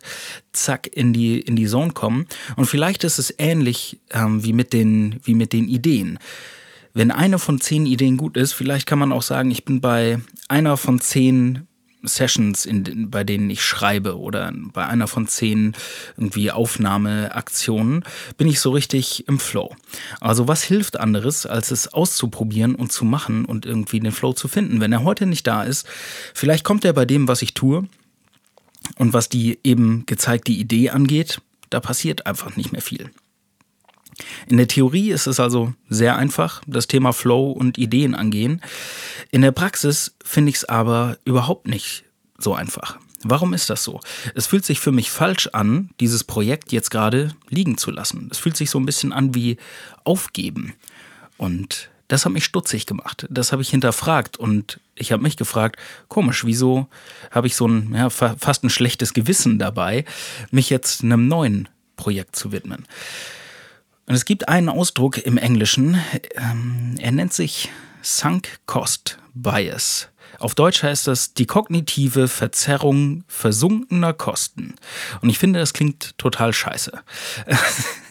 zack 0.54 0.88
in 0.88 1.14
die 1.14 1.40
in 1.40 1.56
die 1.56 1.68
Zone 1.68 1.94
kommen. 1.94 2.28
Und 2.56 2.66
vielleicht 2.66 3.04
ist 3.04 3.18
es 3.18 3.34
ähnlich 3.38 4.00
ähm, 4.12 4.44
wie 4.44 4.54
mit 4.54 4.72
den 4.72 5.20
wie 5.24 5.36
mit 5.36 5.52
den 5.52 5.68
Ideen. 5.68 6.20
Wenn 6.94 7.10
eine 7.10 7.40
von 7.40 7.60
zehn 7.60 7.88
Ideen 7.88 8.18
gut 8.18 8.38
ist, 8.38 8.54
vielleicht 8.54 8.86
kann 8.86 9.00
man 9.00 9.12
auch 9.12 9.24
sagen, 9.24 9.50
ich 9.50 9.66
bin 9.66 9.82
bei 9.82 10.20
einer 10.48 10.78
von 10.78 11.02
zehn 11.02 11.68
Sessions, 12.04 12.66
in, 12.66 13.10
bei 13.10 13.24
denen 13.24 13.50
ich 13.50 13.64
schreibe 13.64 14.20
oder 14.20 14.52
bei 14.74 14.86
einer 14.86 15.08
von 15.08 15.28
zehn 15.28 15.74
irgendwie 16.18 16.52
Aufnahmeaktionen, 16.52 18.04
bin 18.38 18.48
ich 18.48 18.60
so 18.60 18.72
richtig 18.72 19.28
im 19.28 19.40
Flow. 19.40 19.76
Also 20.20 20.48
was 20.48 20.64
hilft 20.64 21.00
anderes, 21.00 21.46
als 21.46 21.72
es 21.72 21.88
auszuprobieren 21.88 22.76
und 22.76 22.92
zu 22.92 23.06
machen 23.06 23.46
und 23.46 23.66
irgendwie 23.66 24.00
den 24.00 24.12
Flow 24.12 24.34
zu 24.34 24.48
finden? 24.48 24.82
Wenn 24.82 24.92
er 24.92 25.04
heute 25.04 25.26
nicht 25.26 25.48
da 25.48 25.64
ist, 25.64 25.88
vielleicht 26.34 26.64
kommt 26.64 26.86
er 26.86 26.94
bei 26.94 27.06
dem, 27.06 27.28
was 27.28 27.42
ich 27.42 27.54
tue 27.54 27.88
und 28.98 29.14
was 29.14 29.30
die 29.30 29.60
eben 29.64 30.06
gezeigte 30.06 30.52
Idee 30.52 30.90
angeht, 30.90 31.42
da 31.70 31.80
passiert 31.80 32.26
einfach 32.28 32.56
nicht 32.56 32.72
mehr 32.72 32.82
viel. 32.82 33.10
In 34.48 34.58
der 34.58 34.68
Theorie 34.68 35.12
ist 35.12 35.28
es 35.28 35.40
also 35.40 35.74
sehr 35.90 36.16
einfach, 36.18 36.62
das 36.68 36.88
Thema 36.88 37.14
Flow 37.14 37.52
und 37.52 37.78
Ideen 37.78 38.16
angehen. 38.16 38.62
In 39.32 39.42
der 39.42 39.52
Praxis 39.52 40.16
finde 40.24 40.50
ich 40.50 40.58
es 40.58 40.66
aber 40.66 41.18
überhaupt 41.26 41.68
nicht 41.68 42.06
so 42.38 42.54
einfach. 42.54 42.98
Warum 43.24 43.54
ist 43.54 43.70
das 43.70 43.84
so? 43.84 44.02
Es 44.36 44.48
fühlt 44.48 44.66
sich 44.66 44.80
für 44.80 44.92
mich 44.92 45.10
falsch 45.10 45.48
an, 45.54 45.90
dieses 46.00 46.24
Projekt 46.24 46.72
jetzt 46.72 46.92
gerade 46.92 47.34
liegen 47.50 47.78
zu 47.78 47.90
lassen. 47.90 48.28
Es 48.32 48.38
fühlt 48.38 48.58
sich 48.58 48.70
so 48.70 48.80
ein 48.80 48.86
bisschen 48.86 49.14
an 49.14 49.34
wie 49.34 49.58
aufgeben. 50.04 50.74
Und 51.38 51.90
das 52.10 52.26
hat 52.26 52.34
mich 52.34 52.44
stutzig 52.44 52.86
gemacht. 52.86 53.26
Das 53.30 53.52
habe 53.52 53.62
ich 53.62 53.70
hinterfragt 53.70 54.38
und 54.38 54.80
ich 54.96 55.12
habe 55.12 55.24
mich 55.24 55.38
gefragt, 55.38 55.80
komisch, 56.10 56.46
wieso 56.46 56.88
habe 57.32 57.48
ich 57.48 57.56
so 57.56 57.68
ein 57.68 57.94
ja, 57.96 58.10
fast 58.10 58.64
ein 58.64 58.70
schlechtes 58.70 59.14
Gewissen 59.14 59.58
dabei, 59.58 60.06
mich 60.52 60.70
jetzt 60.70 61.04
einem 61.04 61.28
neuen 61.28 61.70
Projekt 61.96 62.36
zu 62.36 62.52
widmen. 62.52 62.86
Und 64.06 64.16
es 64.16 64.26
gibt 64.26 64.50
einen 64.50 64.70
Ausdruck 64.70 65.18
im 65.18 65.38
Englischen, 65.38 66.00
ähm, 66.36 66.96
er 67.00 67.12
nennt 67.12 67.34
sich 67.34 67.70
Sunk 68.02 68.60
Cost 68.66 69.18
Bias. 69.34 70.10
Auf 70.40 70.56
Deutsch 70.56 70.84
heißt 70.84 71.08
das 71.08 71.34
die 71.34 71.46
kognitive 71.46 72.28
Verzerrung 72.28 73.24
versunkener 73.28 74.14
Kosten. 74.14 74.76
Und 75.22 75.30
ich 75.30 75.40
finde, 75.40 75.60
das 75.60 75.74
klingt 75.74 76.18
total 76.18 76.52
scheiße. 76.52 76.92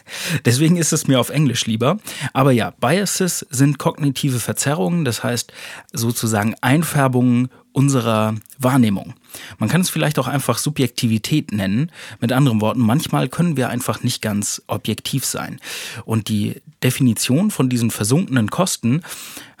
Deswegen 0.45 0.77
ist 0.77 0.93
es 0.93 1.07
mir 1.07 1.19
auf 1.19 1.29
Englisch 1.29 1.65
lieber. 1.65 1.97
Aber 2.33 2.51
ja, 2.51 2.71
Biases 2.71 3.45
sind 3.49 3.79
kognitive 3.79 4.39
Verzerrungen, 4.39 5.05
das 5.05 5.23
heißt 5.23 5.51
sozusagen 5.91 6.55
Einfärbungen 6.61 7.49
unserer 7.73 8.35
Wahrnehmung. 8.59 9.15
Man 9.57 9.67
kann 9.67 9.81
es 9.81 9.89
vielleicht 9.89 10.19
auch 10.19 10.27
einfach 10.27 10.59
Subjektivität 10.59 11.51
nennen. 11.51 11.91
Mit 12.21 12.31
anderen 12.31 12.61
Worten, 12.61 12.81
manchmal 12.81 13.27
können 13.27 13.57
wir 13.57 13.69
einfach 13.69 14.03
nicht 14.03 14.21
ganz 14.21 14.61
objektiv 14.67 15.25
sein. 15.25 15.59
Und 16.05 16.29
die 16.29 16.61
Definition 16.83 17.49
von 17.51 17.69
diesen 17.69 17.89
versunkenen 17.89 18.49
Kosten 18.49 19.01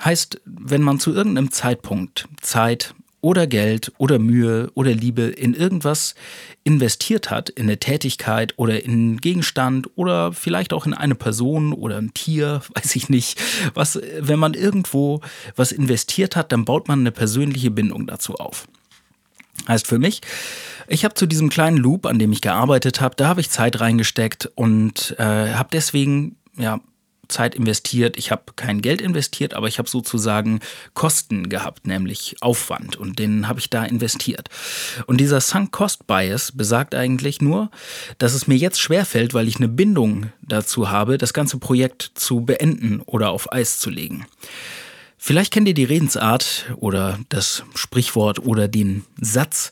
heißt, 0.03 0.41
wenn 0.45 0.83
man 0.83 0.99
zu 0.99 1.11
irgendeinem 1.13 1.51
Zeitpunkt 1.51 2.27
Zeit, 2.39 2.93
oder 3.23 3.47
Geld 3.47 3.93
oder 3.97 4.19
Mühe 4.19 4.69
oder 4.75 4.93
Liebe 4.93 5.23
in 5.23 5.53
irgendwas 5.53 6.13
investiert 6.65 7.31
hat, 7.31 7.49
in 7.49 7.63
eine 7.63 7.79
Tätigkeit 7.79 8.53
oder 8.57 8.83
in 8.83 8.91
einen 8.91 9.21
Gegenstand 9.21 9.89
oder 9.95 10.33
vielleicht 10.33 10.73
auch 10.73 10.85
in 10.85 10.93
eine 10.93 11.15
Person 11.15 11.71
oder 11.71 11.97
ein 11.97 12.13
Tier, 12.13 12.61
weiß 12.75 12.95
ich 12.97 13.09
nicht. 13.09 13.41
Was, 13.73 13.99
wenn 14.19 14.39
man 14.39 14.53
irgendwo 14.53 15.21
was 15.55 15.71
investiert 15.71 16.35
hat, 16.35 16.51
dann 16.51 16.65
baut 16.65 16.89
man 16.89 16.99
eine 16.99 17.11
persönliche 17.11 17.71
Bindung 17.71 18.07
dazu 18.07 18.35
auf. 18.35 18.67
Heißt 19.69 19.87
für 19.87 19.99
mich, 19.99 20.19
ich 20.89 21.05
habe 21.05 21.15
zu 21.15 21.25
diesem 21.25 21.49
kleinen 21.49 21.77
Loop, 21.77 22.05
an 22.05 22.19
dem 22.19 22.33
ich 22.33 22.41
gearbeitet 22.41 22.99
habe, 22.99 23.15
da 23.15 23.27
habe 23.27 23.39
ich 23.39 23.49
Zeit 23.49 23.79
reingesteckt 23.79 24.51
und 24.55 25.15
äh, 25.17 25.53
habe 25.53 25.69
deswegen 25.71 26.35
ja 26.57 26.81
Zeit 27.33 27.55
investiert, 27.55 28.17
ich 28.17 28.31
habe 28.31 28.53
kein 28.55 28.81
Geld 28.81 29.01
investiert, 29.01 29.53
aber 29.53 29.67
ich 29.67 29.79
habe 29.79 29.89
sozusagen 29.89 30.59
Kosten 30.93 31.49
gehabt, 31.49 31.87
nämlich 31.87 32.35
Aufwand 32.41 32.95
und 32.95 33.19
den 33.19 33.47
habe 33.47 33.59
ich 33.59 33.69
da 33.69 33.83
investiert. 33.83 34.49
Und 35.07 35.17
dieser 35.17 35.41
Sunk 35.41 35.71
Cost 35.71 36.07
Bias 36.07 36.51
besagt 36.51 36.95
eigentlich 36.95 37.41
nur, 37.41 37.71
dass 38.17 38.33
es 38.33 38.47
mir 38.47 38.55
jetzt 38.55 38.79
schwerfällt, 38.79 39.33
weil 39.33 39.47
ich 39.47 39.57
eine 39.57 39.67
Bindung 39.67 40.31
dazu 40.41 40.89
habe, 40.89 41.17
das 41.17 41.33
ganze 41.33 41.57
Projekt 41.57 42.11
zu 42.13 42.41
beenden 42.41 43.01
oder 43.01 43.31
auf 43.31 43.51
Eis 43.51 43.79
zu 43.79 43.89
legen. 43.89 44.25
Vielleicht 45.17 45.53
kennt 45.53 45.67
ihr 45.67 45.73
die 45.73 45.85
Redensart 45.85 46.65
oder 46.77 47.19
das 47.29 47.63
Sprichwort 47.75 48.39
oder 48.39 48.67
den 48.67 49.05
Satz, 49.19 49.71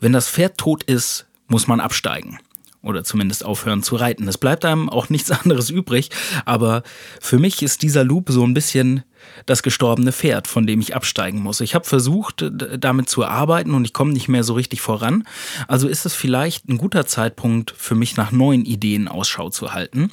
wenn 0.00 0.12
das 0.12 0.28
Pferd 0.28 0.56
tot 0.58 0.84
ist, 0.84 1.26
muss 1.48 1.66
man 1.66 1.80
absteigen 1.80 2.38
oder 2.84 3.04
zumindest 3.04 3.44
aufhören 3.44 3.82
zu 3.82 3.96
reiten. 3.96 4.28
Es 4.28 4.38
bleibt 4.38 4.64
einem 4.64 4.88
auch 4.88 5.08
nichts 5.10 5.30
anderes 5.30 5.70
übrig, 5.70 6.10
aber 6.44 6.82
für 7.20 7.38
mich 7.38 7.62
ist 7.62 7.82
dieser 7.82 8.04
Loop 8.04 8.30
so 8.30 8.44
ein 8.44 8.54
bisschen 8.54 9.02
das 9.46 9.62
gestorbene 9.62 10.12
Pferd, 10.12 10.46
von 10.46 10.66
dem 10.66 10.80
ich 10.80 10.94
absteigen 10.94 11.40
muss. 11.40 11.60
Ich 11.60 11.74
habe 11.74 11.84
versucht, 11.84 12.44
damit 12.78 13.08
zu 13.08 13.24
arbeiten 13.24 13.74
und 13.74 13.84
ich 13.84 13.92
komme 13.92 14.12
nicht 14.12 14.28
mehr 14.28 14.44
so 14.44 14.54
richtig 14.54 14.80
voran. 14.80 15.24
Also 15.66 15.88
ist 15.88 16.04
es 16.06 16.14
vielleicht 16.14 16.68
ein 16.68 16.78
guter 16.78 17.06
Zeitpunkt 17.06 17.74
für 17.76 17.94
mich 17.94 18.16
nach 18.16 18.32
neuen 18.32 18.64
Ideen 18.64 19.08
Ausschau 19.08 19.50
zu 19.50 19.72
halten. 19.72 20.10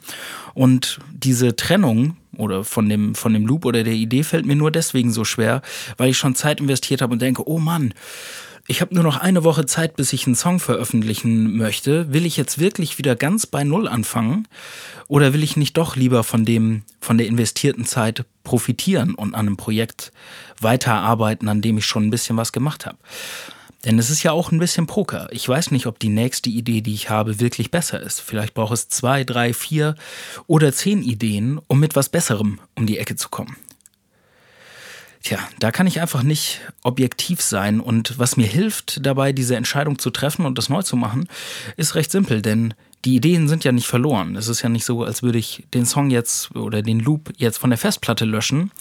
Und 0.53 0.99
diese 1.11 1.55
Trennung 1.55 2.17
oder 2.37 2.63
von 2.63 2.87
dem, 2.87 3.15
von 3.15 3.33
dem 3.33 3.45
Loop 3.45 3.65
oder 3.65 3.83
der 3.83 3.93
Idee 3.93 4.23
fällt 4.23 4.45
mir 4.45 4.55
nur 4.55 4.71
deswegen 4.71 5.11
so 5.11 5.25
schwer, 5.25 5.61
weil 5.97 6.09
ich 6.09 6.17
schon 6.17 6.35
Zeit 6.35 6.61
investiert 6.61 7.01
habe 7.01 7.13
und 7.13 7.21
denke, 7.21 7.47
oh 7.47 7.59
Mann, 7.59 7.93
ich 8.71 8.79
habe 8.79 8.95
nur 8.95 9.03
noch 9.03 9.17
eine 9.17 9.43
Woche 9.43 9.65
Zeit, 9.65 9.97
bis 9.97 10.13
ich 10.13 10.25
einen 10.25 10.35
Song 10.35 10.57
veröffentlichen 10.61 11.57
möchte. 11.57 12.13
Will 12.13 12.25
ich 12.25 12.37
jetzt 12.37 12.57
wirklich 12.57 12.97
wieder 12.97 13.17
ganz 13.17 13.45
bei 13.45 13.65
Null 13.65 13.85
anfangen? 13.85 14.47
Oder 15.09 15.33
will 15.33 15.43
ich 15.43 15.57
nicht 15.57 15.75
doch 15.75 15.97
lieber 15.97 16.23
von 16.23 16.45
dem, 16.45 16.83
von 17.01 17.17
der 17.17 17.27
investierten 17.27 17.85
Zeit 17.85 18.23
profitieren 18.45 19.13
und 19.13 19.35
an 19.35 19.47
einem 19.47 19.57
Projekt 19.57 20.13
weiterarbeiten, 20.61 21.49
an 21.49 21.61
dem 21.61 21.79
ich 21.79 21.85
schon 21.85 22.07
ein 22.07 22.11
bisschen 22.11 22.37
was 22.37 22.53
gemacht 22.53 22.85
habe? 22.85 22.97
Denn 23.83 23.99
es 23.99 24.09
ist 24.09 24.23
ja 24.23 24.31
auch 24.31 24.53
ein 24.53 24.59
bisschen 24.59 24.87
Poker. 24.87 25.27
Ich 25.31 25.49
weiß 25.49 25.71
nicht, 25.71 25.85
ob 25.85 25.99
die 25.99 26.07
nächste 26.07 26.49
Idee, 26.49 26.79
die 26.79 26.93
ich 26.93 27.09
habe, 27.09 27.41
wirklich 27.41 27.71
besser 27.71 27.99
ist. 27.99 28.21
Vielleicht 28.21 28.53
braucht 28.53 28.73
es 28.73 28.87
zwei, 28.87 29.25
drei, 29.25 29.53
vier 29.53 29.95
oder 30.47 30.71
zehn 30.71 31.03
Ideen, 31.03 31.59
um 31.67 31.81
mit 31.81 31.97
was 31.97 32.07
Besserem 32.07 32.59
um 32.77 32.85
die 32.85 32.99
Ecke 32.99 33.17
zu 33.17 33.27
kommen. 33.27 33.57
Tja, 35.23 35.37
da 35.59 35.71
kann 35.71 35.85
ich 35.85 36.01
einfach 36.01 36.23
nicht 36.23 36.61
objektiv 36.81 37.41
sein. 37.41 37.79
Und 37.79 38.17
was 38.17 38.37
mir 38.37 38.47
hilft 38.47 39.05
dabei, 39.05 39.33
diese 39.33 39.55
Entscheidung 39.55 39.99
zu 39.99 40.09
treffen 40.09 40.45
und 40.45 40.57
das 40.57 40.69
neu 40.69 40.81
zu 40.81 40.95
machen, 40.95 41.27
ist 41.77 41.95
recht 41.95 42.11
simpel, 42.11 42.41
denn 42.41 42.73
die 43.05 43.15
Ideen 43.15 43.47
sind 43.47 43.63
ja 43.63 43.71
nicht 43.71 43.87
verloren. 43.87 44.35
Es 44.35 44.47
ist 44.47 44.61
ja 44.61 44.69
nicht 44.69 44.85
so, 44.85 45.03
als 45.03 45.23
würde 45.23 45.39
ich 45.39 45.65
den 45.73 45.85
Song 45.85 46.09
jetzt 46.09 46.55
oder 46.55 46.81
den 46.81 46.99
Loop 46.99 47.33
jetzt 47.37 47.57
von 47.57 47.71
der 47.71 47.79
Festplatte 47.79 48.25
löschen, 48.25 48.71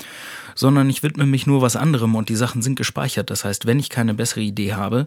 sondern 0.54 0.90
ich 0.90 1.02
widme 1.02 1.24
mich 1.24 1.46
nur 1.46 1.62
was 1.62 1.76
anderem 1.76 2.14
und 2.14 2.28
die 2.28 2.36
Sachen 2.36 2.60
sind 2.60 2.76
gespeichert. 2.76 3.30
Das 3.30 3.44
heißt, 3.44 3.66
wenn 3.66 3.78
ich 3.78 3.88
keine 3.88 4.12
bessere 4.14 4.42
Idee 4.42 4.74
habe, 4.74 5.06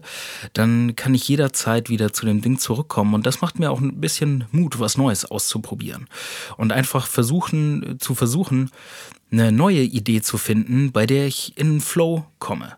dann 0.52 0.96
kann 0.96 1.14
ich 1.14 1.28
jederzeit 1.28 1.88
wieder 1.88 2.12
zu 2.12 2.26
dem 2.26 2.40
Ding 2.42 2.58
zurückkommen 2.58 3.14
und 3.14 3.24
das 3.26 3.40
macht 3.40 3.58
mir 3.58 3.70
auch 3.70 3.80
ein 3.80 4.00
bisschen 4.00 4.44
Mut, 4.50 4.80
was 4.80 4.96
Neues 4.96 5.24
auszuprobieren 5.24 6.08
und 6.56 6.72
einfach 6.72 7.06
versuchen 7.06 7.98
zu 8.00 8.16
versuchen, 8.16 8.70
eine 9.40 9.52
neue 9.52 9.82
Idee 9.82 10.22
zu 10.22 10.38
finden, 10.38 10.92
bei 10.92 11.06
der 11.06 11.26
ich 11.26 11.56
in 11.56 11.80
Flow 11.80 12.24
komme. 12.38 12.76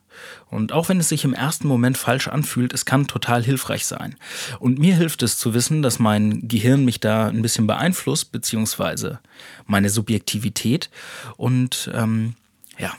Und 0.49 0.73
auch 0.73 0.89
wenn 0.89 0.99
es 0.99 1.09
sich 1.09 1.25
im 1.25 1.35
ersten 1.35 1.69
Moment 1.69 1.99
falsch 1.99 2.29
anfühlt, 2.29 2.73
es 2.73 2.87
kann 2.87 3.07
total 3.07 3.43
hilfreich 3.43 3.85
sein. 3.85 4.17
Und 4.59 4.79
mir 4.79 4.97
hilft 4.97 5.23
es 5.23 5.37
zu 5.37 5.55
wissen, 5.55 5.83
dass 5.83 5.99
mein 5.99 6.49
Gehirn 6.49 6.85
mich 6.85 7.01
da 7.01 7.29
ein 7.29 7.43
bisschen 7.43 7.67
beeinflusst, 7.67 8.33
beziehungsweise 8.33 9.21
meine 9.67 9.91
Subjektivität. 9.91 10.91
Und 11.37 11.91
ähm, 11.95 12.35
ja, 12.79 12.93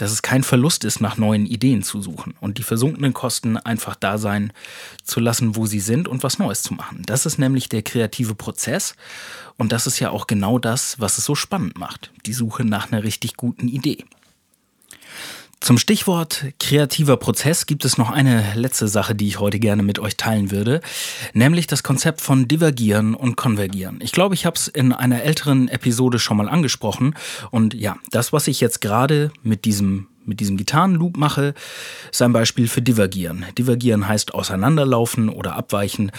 dass 0.00 0.12
es 0.12 0.22
kein 0.22 0.42
Verlust 0.42 0.84
ist, 0.84 1.00
nach 1.00 1.18
neuen 1.18 1.44
Ideen 1.44 1.82
zu 1.82 2.00
suchen 2.00 2.34
und 2.40 2.56
die 2.56 2.62
versunkenen 2.62 3.12
Kosten 3.12 3.56
einfach 3.58 3.94
da 3.94 4.16
sein 4.16 4.52
zu 5.04 5.20
lassen, 5.20 5.56
wo 5.56 5.66
sie 5.66 5.80
sind 5.80 6.08
und 6.08 6.22
was 6.22 6.38
Neues 6.38 6.62
zu 6.62 6.72
machen. 6.74 7.02
Das 7.04 7.26
ist 7.26 7.38
nämlich 7.38 7.68
der 7.68 7.82
kreative 7.82 8.34
Prozess 8.34 8.94
und 9.58 9.72
das 9.72 9.86
ist 9.86 10.00
ja 10.00 10.10
auch 10.10 10.26
genau 10.26 10.58
das, 10.58 10.98
was 11.00 11.18
es 11.18 11.24
so 11.24 11.34
spannend 11.34 11.78
macht, 11.78 12.12
die 12.24 12.32
Suche 12.32 12.64
nach 12.64 12.90
einer 12.90 13.04
richtig 13.04 13.36
guten 13.36 13.68
Idee. 13.68 14.04
Zum 15.60 15.76
Stichwort 15.76 16.46
kreativer 16.58 17.18
Prozess 17.18 17.66
gibt 17.66 17.84
es 17.84 17.98
noch 17.98 18.10
eine 18.10 18.54
letzte 18.54 18.88
Sache, 18.88 19.14
die 19.14 19.28
ich 19.28 19.40
heute 19.40 19.58
gerne 19.58 19.82
mit 19.82 19.98
euch 19.98 20.16
teilen 20.16 20.50
würde, 20.50 20.80
nämlich 21.34 21.66
das 21.66 21.82
Konzept 21.82 22.22
von 22.22 22.48
Divergieren 22.48 23.14
und 23.14 23.36
Konvergieren. 23.36 23.98
Ich 24.00 24.12
glaube, 24.12 24.34
ich 24.34 24.46
habe 24.46 24.56
es 24.56 24.68
in 24.68 24.94
einer 24.94 25.22
älteren 25.22 25.68
Episode 25.68 26.18
schon 26.18 26.38
mal 26.38 26.48
angesprochen 26.48 27.14
und 27.50 27.74
ja, 27.74 27.96
das, 28.10 28.32
was 28.32 28.48
ich 28.48 28.60
jetzt 28.60 28.80
gerade 28.80 29.32
mit 29.42 29.66
diesem 29.66 30.06
mit 30.26 30.40
diesem 30.40 30.56
Gitarrenloop 30.56 31.16
mache, 31.16 31.54
ist 32.12 32.22
ein 32.22 32.32
Beispiel 32.32 32.68
für 32.68 32.82
Divergieren. 32.82 33.44
Divergieren 33.58 34.06
heißt 34.06 34.32
auseinanderlaufen 34.34 35.28
oder 35.28 35.56
abweichen. 35.56 36.12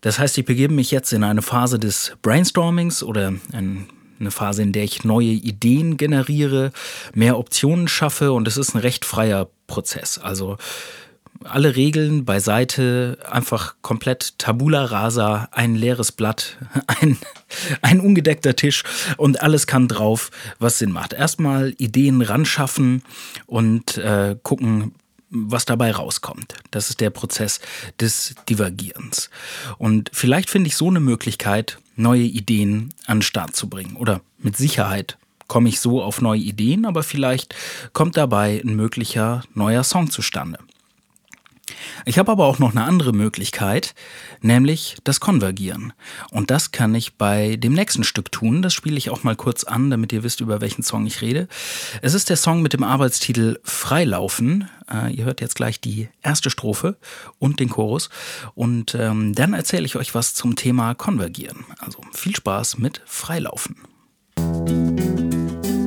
Das 0.00 0.18
heißt, 0.18 0.36
ich 0.38 0.44
begebe 0.44 0.74
mich 0.74 0.90
jetzt 0.90 1.12
in 1.12 1.22
eine 1.22 1.42
Phase 1.42 1.78
des 1.78 2.16
Brainstormings 2.22 3.02
oder 3.02 3.34
ein 3.52 3.86
eine 4.22 4.30
Phase, 4.30 4.62
in 4.62 4.72
der 4.72 4.84
ich 4.84 5.04
neue 5.04 5.26
Ideen 5.26 5.96
generiere, 5.96 6.72
mehr 7.14 7.38
Optionen 7.38 7.88
schaffe 7.88 8.32
und 8.32 8.48
es 8.48 8.56
ist 8.56 8.74
ein 8.74 8.78
recht 8.78 9.04
freier 9.04 9.48
Prozess. 9.66 10.18
Also 10.18 10.56
alle 11.44 11.76
Regeln 11.76 12.24
beiseite, 12.24 13.18
einfach 13.28 13.74
komplett 13.82 14.38
Tabula 14.38 14.84
rasa, 14.84 15.48
ein 15.52 15.74
leeres 15.74 16.12
Blatt, 16.12 16.56
ein, 16.86 17.18
ein 17.82 18.00
ungedeckter 18.00 18.56
Tisch 18.56 18.84
und 19.16 19.42
alles 19.42 19.66
kann 19.66 19.88
drauf, 19.88 20.30
was 20.58 20.78
Sinn 20.78 20.92
macht. 20.92 21.12
Erstmal 21.12 21.74
Ideen 21.78 22.22
ranschaffen 22.22 23.02
und 23.46 23.98
äh, 23.98 24.36
gucken, 24.42 24.94
was 25.32 25.64
dabei 25.64 25.90
rauskommt. 25.92 26.54
Das 26.70 26.90
ist 26.90 27.00
der 27.00 27.10
Prozess 27.10 27.60
des 27.98 28.34
Divergierens. 28.48 29.30
Und 29.78 30.10
vielleicht 30.12 30.50
finde 30.50 30.68
ich 30.68 30.76
so 30.76 30.88
eine 30.88 31.00
Möglichkeit, 31.00 31.78
neue 31.96 32.22
Ideen 32.22 32.94
an 33.06 33.18
den 33.18 33.22
Start 33.22 33.56
zu 33.56 33.68
bringen. 33.68 33.96
Oder 33.96 34.20
mit 34.38 34.56
Sicherheit 34.56 35.18
komme 35.48 35.68
ich 35.68 35.80
so 35.80 36.02
auf 36.02 36.20
neue 36.20 36.40
Ideen, 36.40 36.84
aber 36.84 37.02
vielleicht 37.02 37.54
kommt 37.92 38.16
dabei 38.16 38.62
ein 38.64 38.76
möglicher 38.76 39.42
neuer 39.54 39.84
Song 39.84 40.10
zustande. 40.10 40.58
Ich 42.04 42.18
habe 42.18 42.32
aber 42.32 42.46
auch 42.46 42.58
noch 42.58 42.70
eine 42.70 42.84
andere 42.84 43.12
Möglichkeit, 43.12 43.94
nämlich 44.40 44.96
das 45.04 45.20
Konvergieren. 45.20 45.92
Und 46.30 46.50
das 46.50 46.72
kann 46.72 46.94
ich 46.94 47.14
bei 47.14 47.56
dem 47.56 47.72
nächsten 47.72 48.04
Stück 48.04 48.32
tun. 48.32 48.62
Das 48.62 48.74
spiele 48.74 48.96
ich 48.96 49.10
auch 49.10 49.22
mal 49.22 49.36
kurz 49.36 49.64
an, 49.64 49.90
damit 49.90 50.12
ihr 50.12 50.22
wisst, 50.22 50.40
über 50.40 50.60
welchen 50.60 50.82
Song 50.82 51.06
ich 51.06 51.20
rede. 51.20 51.48
Es 52.00 52.14
ist 52.14 52.30
der 52.30 52.36
Song 52.36 52.62
mit 52.62 52.72
dem 52.72 52.82
Arbeitstitel 52.82 53.58
Freilaufen. 53.64 54.68
Äh, 54.90 55.12
ihr 55.12 55.24
hört 55.24 55.40
jetzt 55.40 55.56
gleich 55.56 55.80
die 55.80 56.08
erste 56.22 56.50
Strophe 56.50 56.96
und 57.38 57.60
den 57.60 57.68
Chorus. 57.68 58.10
Und 58.54 58.94
ähm, 58.94 59.34
dann 59.34 59.54
erzähle 59.54 59.86
ich 59.86 59.96
euch 59.96 60.14
was 60.14 60.34
zum 60.34 60.56
Thema 60.56 60.94
Konvergieren. 60.94 61.64
Also 61.78 62.00
viel 62.12 62.34
Spaß 62.34 62.78
mit 62.78 63.02
Freilaufen. 63.06 63.76
Geh 64.36 65.81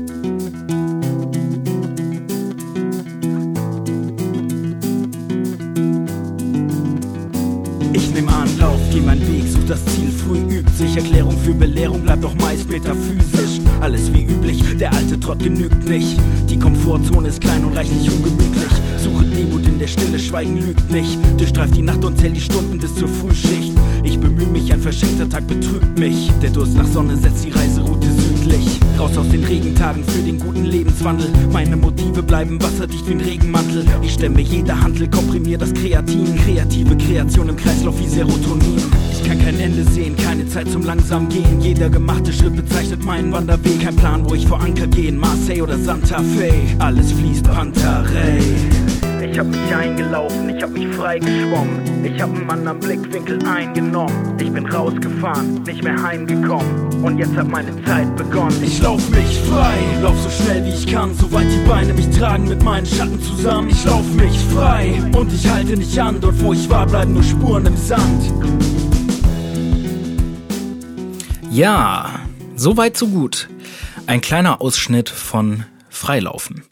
das 9.70 9.84
Ziel, 9.86 10.12
früh 10.12 10.38
übt 10.58 10.72
sich. 10.74 10.96
Erklärung 10.96 11.38
für 11.40 11.54
Belehrung 11.54 12.02
bleibt 12.02 12.24
doch 12.24 12.36
meist 12.36 12.70
metaphysisch. 12.70 13.62
Alles 13.82 14.14
wie 14.14 14.24
üblich, 14.24 14.62
der 14.78 14.94
alte 14.94 15.20
Trott 15.20 15.40
genügt 15.40 15.88
nicht. 15.88 16.18
Die 16.50 16.60
Komfortzone 16.60 17.30
ist 17.30 17.42
klein 17.42 17.64
und 17.64 17.76
reichlich 17.76 18.12
ungemütlich. 18.12 18.72
Suche 18.98 19.26
Demut 19.26 19.66
in 19.66 19.80
der 19.80 19.88
Stille, 19.88 20.20
Schweigen 20.20 20.58
lügt 20.58 20.92
nicht. 20.92 21.18
Durchstreift 21.38 21.76
die 21.76 21.82
Nacht 21.82 22.04
und 22.04 22.18
zählt 22.18 22.36
die 22.36 22.42
Stunden 22.42 22.80
bis 22.80 22.96
zur 22.96 23.08
Frühschicht. 23.08 23.74
Ich 24.04 24.20
bemühe 24.20 24.48
mich, 24.48 24.72
ein 24.72 24.82
verschenkter 24.82 25.30
Tag 25.30 25.48
betrügt 25.48 25.98
mich. 25.98 26.32
Der 26.42 26.50
Durst 26.50 26.76
nach 26.76 26.88
Sonne 26.88 27.18
setzt 27.18 27.46
die 27.46 27.52
Reiseroute 27.52 27.85
südlich. 28.46 28.80
Raus 29.00 29.18
aus 29.18 29.30
den 29.30 29.44
Regentagen 29.44 30.04
für 30.04 30.22
den 30.22 30.40
guten 30.40 30.66
Lebenswandel. 30.66 31.28
Meine 31.52 31.76
Motive 31.76 32.24
bleiben 32.24 32.62
wasserdicht 32.62 33.08
wie 33.08 33.14
ein 33.14 33.22
Regenmantel. 33.22 33.86
Ich 34.02 34.14
stemme 34.14 34.42
jede 34.42 34.80
Handel, 34.80 35.10
komprimier 35.10 35.58
das 35.58 35.74
Kreatin. 35.74 36.36
Kreative 36.36 36.96
Kreation 36.98 37.50
im 37.50 37.58
Kreislauf 37.58 38.00
wie 38.00 38.08
Serotonin. 38.08 38.82
Ich 39.12 39.28
kann 39.28 39.40
kein 39.40 39.60
Ende 39.60 39.84
sehen, 39.92 40.16
keine 40.16 40.48
Zeit 40.48 40.70
zum 40.70 40.84
langsam 40.84 41.28
gehen. 41.30 41.62
Jeder 41.62 41.90
gemachte 41.90 42.32
Schritt 42.32 42.56
bezeichnet 42.56 43.04
meinen 43.04 43.32
Wanderweg. 43.32 43.82
Kein 43.82 43.96
Plan, 43.96 44.30
wo 44.30 44.36
ich 44.36 44.48
vor 44.48 44.62
Anker 44.62 44.88
gehen. 44.88 45.18
Marseille 45.18 45.62
oder 45.62 45.78
Santa 45.78 46.22
Fe. 46.38 46.54
Alles 46.80 47.12
fließt 47.12 47.44
Pantarei. 47.44 48.40
Ich 49.28 49.40
hab 49.40 49.48
mich 49.48 49.76
eingelaufen, 49.76 50.56
ich 50.56 50.62
hab 50.62 50.70
mich 50.70 50.88
freigeschwommen. 50.96 52.06
Ich 52.06 52.22
hab 52.22 52.30
einen 52.30 52.48
anderen 52.48 52.80
Blickwinkel 52.80 53.44
eingenommen. 53.46 54.38
Ich 54.40 54.52
bin 54.52 54.68
rausgefahren, 54.68 55.64
nicht 55.64 55.84
mehr 55.84 56.02
heimgekommen. 56.02 57.04
Und 57.04 57.18
jetzt 57.18 57.36
hat 57.36 57.48
meine 57.48 57.84
Zeit 57.86 58.16
begonnen. 58.16 58.56
Ich 58.64 58.80
lauf 58.82 59.10
mich 59.10 59.40
frei, 59.40 59.78
lauf 60.04 60.16
so 60.22 60.30
schnell 60.30 60.64
wie 60.66 60.70
ich 60.70 60.86
kann. 60.86 61.16
Soweit 61.16 61.48
die 61.52 61.68
Beine 61.68 61.94
mich 61.94 62.10
tragen 62.12 62.48
mit 62.48 62.64
meinen 62.64 62.86
Schatten 62.86 63.20
zusammen. 63.22 63.70
Ich 63.70 63.84
lauf 63.84 64.06
mich 64.14 64.38
frei 64.54 65.02
und 65.18 65.34
ich 65.34 65.50
halte 65.50 65.76
nicht 65.76 66.00
an. 66.00 66.22
Dort 66.22 66.42
wo 66.44 66.54
ich 66.54 66.70
war, 66.70 66.86
bleiben 66.86 67.14
nur 67.14 67.24
Spuren 67.24 67.66
im 67.66 67.78
Sand. 67.78 68.32
Ja, 71.50 72.20
so 72.56 72.78
weit, 72.78 72.96
so 72.96 73.08
gut. 73.08 73.50
Ein 74.06 74.22
kleiner 74.22 74.62
Ausschnitt 74.62 75.10
von 75.10 75.66
Freilaufen. 75.90 76.64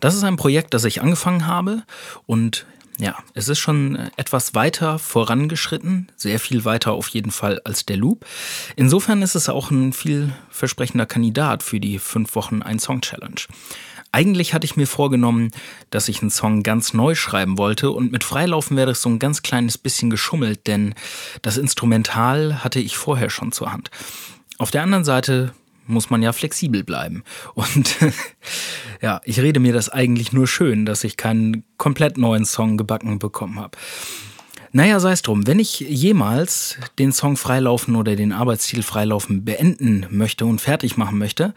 Das 0.00 0.14
ist 0.14 0.24
ein 0.24 0.36
Projekt, 0.36 0.74
das 0.74 0.84
ich 0.84 1.02
angefangen 1.02 1.46
habe 1.46 1.82
und 2.26 2.66
ja, 2.98 3.16
es 3.32 3.48
ist 3.48 3.58
schon 3.58 3.96
etwas 4.16 4.54
weiter 4.54 4.98
vorangeschritten, 4.98 6.12
sehr 6.16 6.38
viel 6.38 6.66
weiter 6.66 6.92
auf 6.92 7.08
jeden 7.08 7.30
Fall 7.30 7.60
als 7.64 7.86
der 7.86 7.96
Loop. 7.96 8.26
Insofern 8.76 9.22
ist 9.22 9.34
es 9.34 9.48
auch 9.48 9.70
ein 9.70 9.94
vielversprechender 9.94 11.06
Kandidat 11.06 11.62
für 11.62 11.80
die 11.80 11.98
5 11.98 12.34
Wochen 12.34 12.62
ein 12.62 12.78
Song 12.78 13.00
Challenge. 13.00 13.40
Eigentlich 14.12 14.52
hatte 14.52 14.64
ich 14.66 14.76
mir 14.76 14.86
vorgenommen, 14.86 15.50
dass 15.90 16.08
ich 16.08 16.20
einen 16.20 16.30
Song 16.30 16.62
ganz 16.62 16.92
neu 16.92 17.14
schreiben 17.14 17.56
wollte 17.58 17.90
und 17.90 18.12
mit 18.12 18.24
Freilaufen 18.24 18.76
wäre 18.76 18.90
es 18.90 19.02
so 19.02 19.08
ein 19.08 19.18
ganz 19.18 19.42
kleines 19.42 19.78
bisschen 19.78 20.10
geschummelt, 20.10 20.66
denn 20.66 20.94
das 21.42 21.56
Instrumental 21.56 22.62
hatte 22.62 22.80
ich 22.80 22.96
vorher 22.96 23.30
schon 23.30 23.52
zur 23.52 23.72
Hand. 23.72 23.90
Auf 24.58 24.70
der 24.70 24.82
anderen 24.82 25.04
Seite 25.04 25.54
muss 25.90 26.10
man 26.10 26.22
ja 26.22 26.32
flexibel 26.32 26.84
bleiben. 26.84 27.24
Und 27.54 27.96
ja, 29.02 29.20
ich 29.24 29.40
rede 29.40 29.60
mir 29.60 29.72
das 29.72 29.88
eigentlich 29.88 30.32
nur 30.32 30.46
schön, 30.46 30.86
dass 30.86 31.04
ich 31.04 31.16
keinen 31.16 31.64
komplett 31.76 32.18
neuen 32.18 32.44
Song 32.44 32.76
gebacken 32.76 33.18
bekommen 33.18 33.58
habe. 33.58 33.76
Naja, 34.72 35.00
sei 35.00 35.10
es 35.10 35.22
drum, 35.22 35.48
wenn 35.48 35.58
ich 35.58 35.80
jemals 35.80 36.76
den 37.00 37.10
Song 37.12 37.36
Freilaufen 37.36 37.96
oder 37.96 38.14
den 38.14 38.30
Arbeitsstil 38.30 38.84
Freilaufen 38.84 39.44
beenden 39.44 40.06
möchte 40.10 40.46
und 40.46 40.60
fertig 40.60 40.96
machen 40.96 41.18
möchte, 41.18 41.54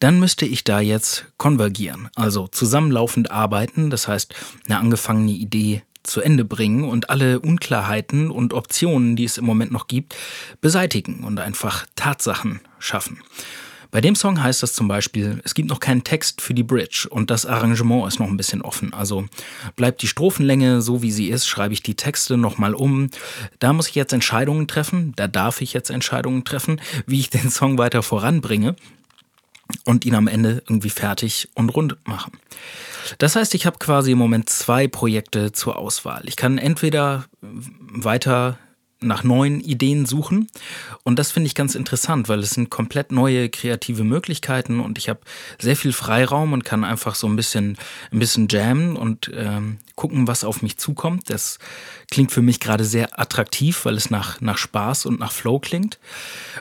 dann 0.00 0.18
müsste 0.18 0.44
ich 0.44 0.64
da 0.64 0.80
jetzt 0.80 1.26
konvergieren, 1.36 2.08
also 2.16 2.48
zusammenlaufend 2.48 3.30
arbeiten, 3.30 3.90
das 3.90 4.08
heißt 4.08 4.34
eine 4.66 4.78
angefangene 4.78 5.30
Idee 5.30 5.82
zu 6.02 6.20
Ende 6.20 6.44
bringen 6.44 6.82
und 6.82 7.10
alle 7.10 7.38
Unklarheiten 7.38 8.28
und 8.28 8.52
Optionen, 8.52 9.14
die 9.14 9.24
es 9.24 9.38
im 9.38 9.44
Moment 9.44 9.70
noch 9.70 9.86
gibt, 9.86 10.16
beseitigen 10.60 11.22
und 11.22 11.38
einfach 11.38 11.86
Tatsachen 11.94 12.60
schaffen. 12.80 13.22
Bei 13.90 14.00
dem 14.00 14.14
Song 14.14 14.42
heißt 14.42 14.62
das 14.62 14.74
zum 14.74 14.86
Beispiel, 14.86 15.40
es 15.44 15.54
gibt 15.54 15.68
noch 15.68 15.80
keinen 15.80 16.04
Text 16.04 16.42
für 16.42 16.52
die 16.52 16.62
Bridge 16.62 17.06
und 17.10 17.30
das 17.30 17.46
Arrangement 17.46 18.06
ist 18.06 18.18
noch 18.18 18.28
ein 18.28 18.36
bisschen 18.36 18.60
offen. 18.60 18.92
Also 18.92 19.26
bleibt 19.76 20.02
die 20.02 20.08
Strophenlänge 20.08 20.82
so 20.82 21.02
wie 21.02 21.10
sie 21.10 21.28
ist, 21.28 21.46
schreibe 21.46 21.72
ich 21.72 21.82
die 21.82 21.94
Texte 21.94 22.36
nochmal 22.36 22.74
um. 22.74 23.10
Da 23.58 23.72
muss 23.72 23.88
ich 23.88 23.94
jetzt 23.94 24.12
Entscheidungen 24.12 24.68
treffen, 24.68 25.14
da 25.16 25.26
darf 25.26 25.62
ich 25.62 25.72
jetzt 25.72 25.90
Entscheidungen 25.90 26.44
treffen, 26.44 26.80
wie 27.06 27.20
ich 27.20 27.30
den 27.38 27.50
Song 27.50 27.78
weiter 27.78 28.02
voranbringe 28.02 28.76
und 29.84 30.04
ihn 30.04 30.14
am 30.14 30.28
Ende 30.28 30.62
irgendwie 30.68 30.90
fertig 30.90 31.48
und 31.54 31.70
rund 31.70 31.96
machen. 32.06 32.32
Das 33.18 33.36
heißt, 33.36 33.54
ich 33.54 33.64
habe 33.64 33.78
quasi 33.78 34.12
im 34.12 34.18
Moment 34.18 34.50
zwei 34.50 34.86
Projekte 34.86 35.52
zur 35.52 35.76
Auswahl. 35.76 36.22
Ich 36.26 36.36
kann 36.36 36.58
entweder 36.58 37.24
weiter 37.40 38.58
nach 39.00 39.22
neuen 39.22 39.60
Ideen 39.60 40.06
suchen. 40.06 40.48
Und 41.04 41.18
das 41.18 41.30
finde 41.30 41.46
ich 41.46 41.54
ganz 41.54 41.74
interessant, 41.74 42.28
weil 42.28 42.40
es 42.40 42.50
sind 42.50 42.70
komplett 42.70 43.12
neue 43.12 43.48
kreative 43.48 44.04
Möglichkeiten 44.04 44.80
und 44.80 44.98
ich 44.98 45.08
habe 45.08 45.20
sehr 45.58 45.76
viel 45.76 45.92
Freiraum 45.92 46.52
und 46.52 46.64
kann 46.64 46.84
einfach 46.84 47.14
so 47.14 47.28
ein 47.28 47.36
bisschen, 47.36 47.76
ein 48.10 48.18
bisschen 48.18 48.48
jammen 48.48 48.96
und 48.96 49.30
ähm, 49.34 49.78
gucken, 49.98 50.28
was 50.28 50.44
auf 50.44 50.62
mich 50.62 50.78
zukommt. 50.78 51.28
Das 51.28 51.58
klingt 52.10 52.32
für 52.32 52.40
mich 52.40 52.60
gerade 52.60 52.84
sehr 52.84 53.18
attraktiv, 53.20 53.84
weil 53.84 53.94
es 53.94 54.10
nach, 54.10 54.40
nach 54.40 54.56
Spaß 54.56 55.06
und 55.06 55.18
nach 55.18 55.32
Flow 55.32 55.58
klingt. 55.58 55.98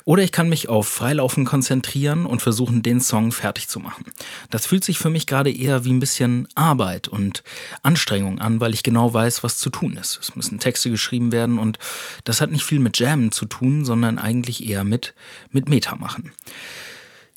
Oder 0.06 0.24
ich 0.24 0.32
kann 0.32 0.50
mich 0.50 0.70
auf 0.70 0.88
Freilaufen 0.88 1.46
konzentrieren 1.46 2.26
und 2.26 2.42
versuchen, 2.42 2.82
den 2.82 3.00
Song 3.00 3.32
fertig 3.32 3.68
zu 3.68 3.80
machen. 3.80 4.06
Das 4.50 4.66
fühlt 4.66 4.84
sich 4.84 4.98
für 4.98 5.12
mich 5.12 5.28
gerade 5.28 5.52
eher 5.52 5.86
wie 5.86 5.94
ein 5.94 6.00
bisschen 6.00 6.48
Arbeit 6.56 7.08
und 7.08 7.44
Anstrengung 7.84 8.40
an, 8.40 8.60
weil 8.60 8.74
ich 8.74 8.84
genau 8.84 9.14
weiß, 9.14 9.44
was 9.44 9.58
zu 9.58 9.70
tun 9.70 9.98
ist. 9.98 10.20
Es 10.20 10.36
müssen 10.36 10.60
Texte 10.60 10.90
geschrieben 10.90 11.32
werden 11.32 11.60
und 11.60 11.78
das 12.28 12.42
hat 12.42 12.52
nicht 12.52 12.66
viel 12.66 12.80
mit 12.80 13.00
Jammen 13.00 13.32
zu 13.32 13.46
tun, 13.46 13.86
sondern 13.86 14.20
eigentlich 14.20 14.68
eher 14.68 14.84
mit, 14.84 15.14
mit 15.52 15.70
Meta 15.70 15.96
machen. 15.96 16.34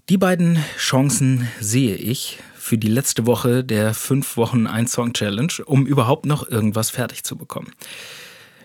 Die 0.08 0.18
beiden 0.18 0.58
Chancen 0.76 1.46
sehe 1.60 1.94
ich 1.94 2.40
für 2.56 2.76
die 2.76 2.88
letzte 2.88 3.24
Woche 3.24 3.62
der 3.62 3.94
5 3.94 4.36
Wochen 4.36 4.66
ein 4.66 4.88
Song 4.88 5.12
Challenge, 5.12 5.52
um 5.64 5.86
überhaupt 5.86 6.26
noch 6.26 6.48
irgendwas 6.48 6.90
fertig 6.90 7.22
zu 7.22 7.36
bekommen. 7.36 7.70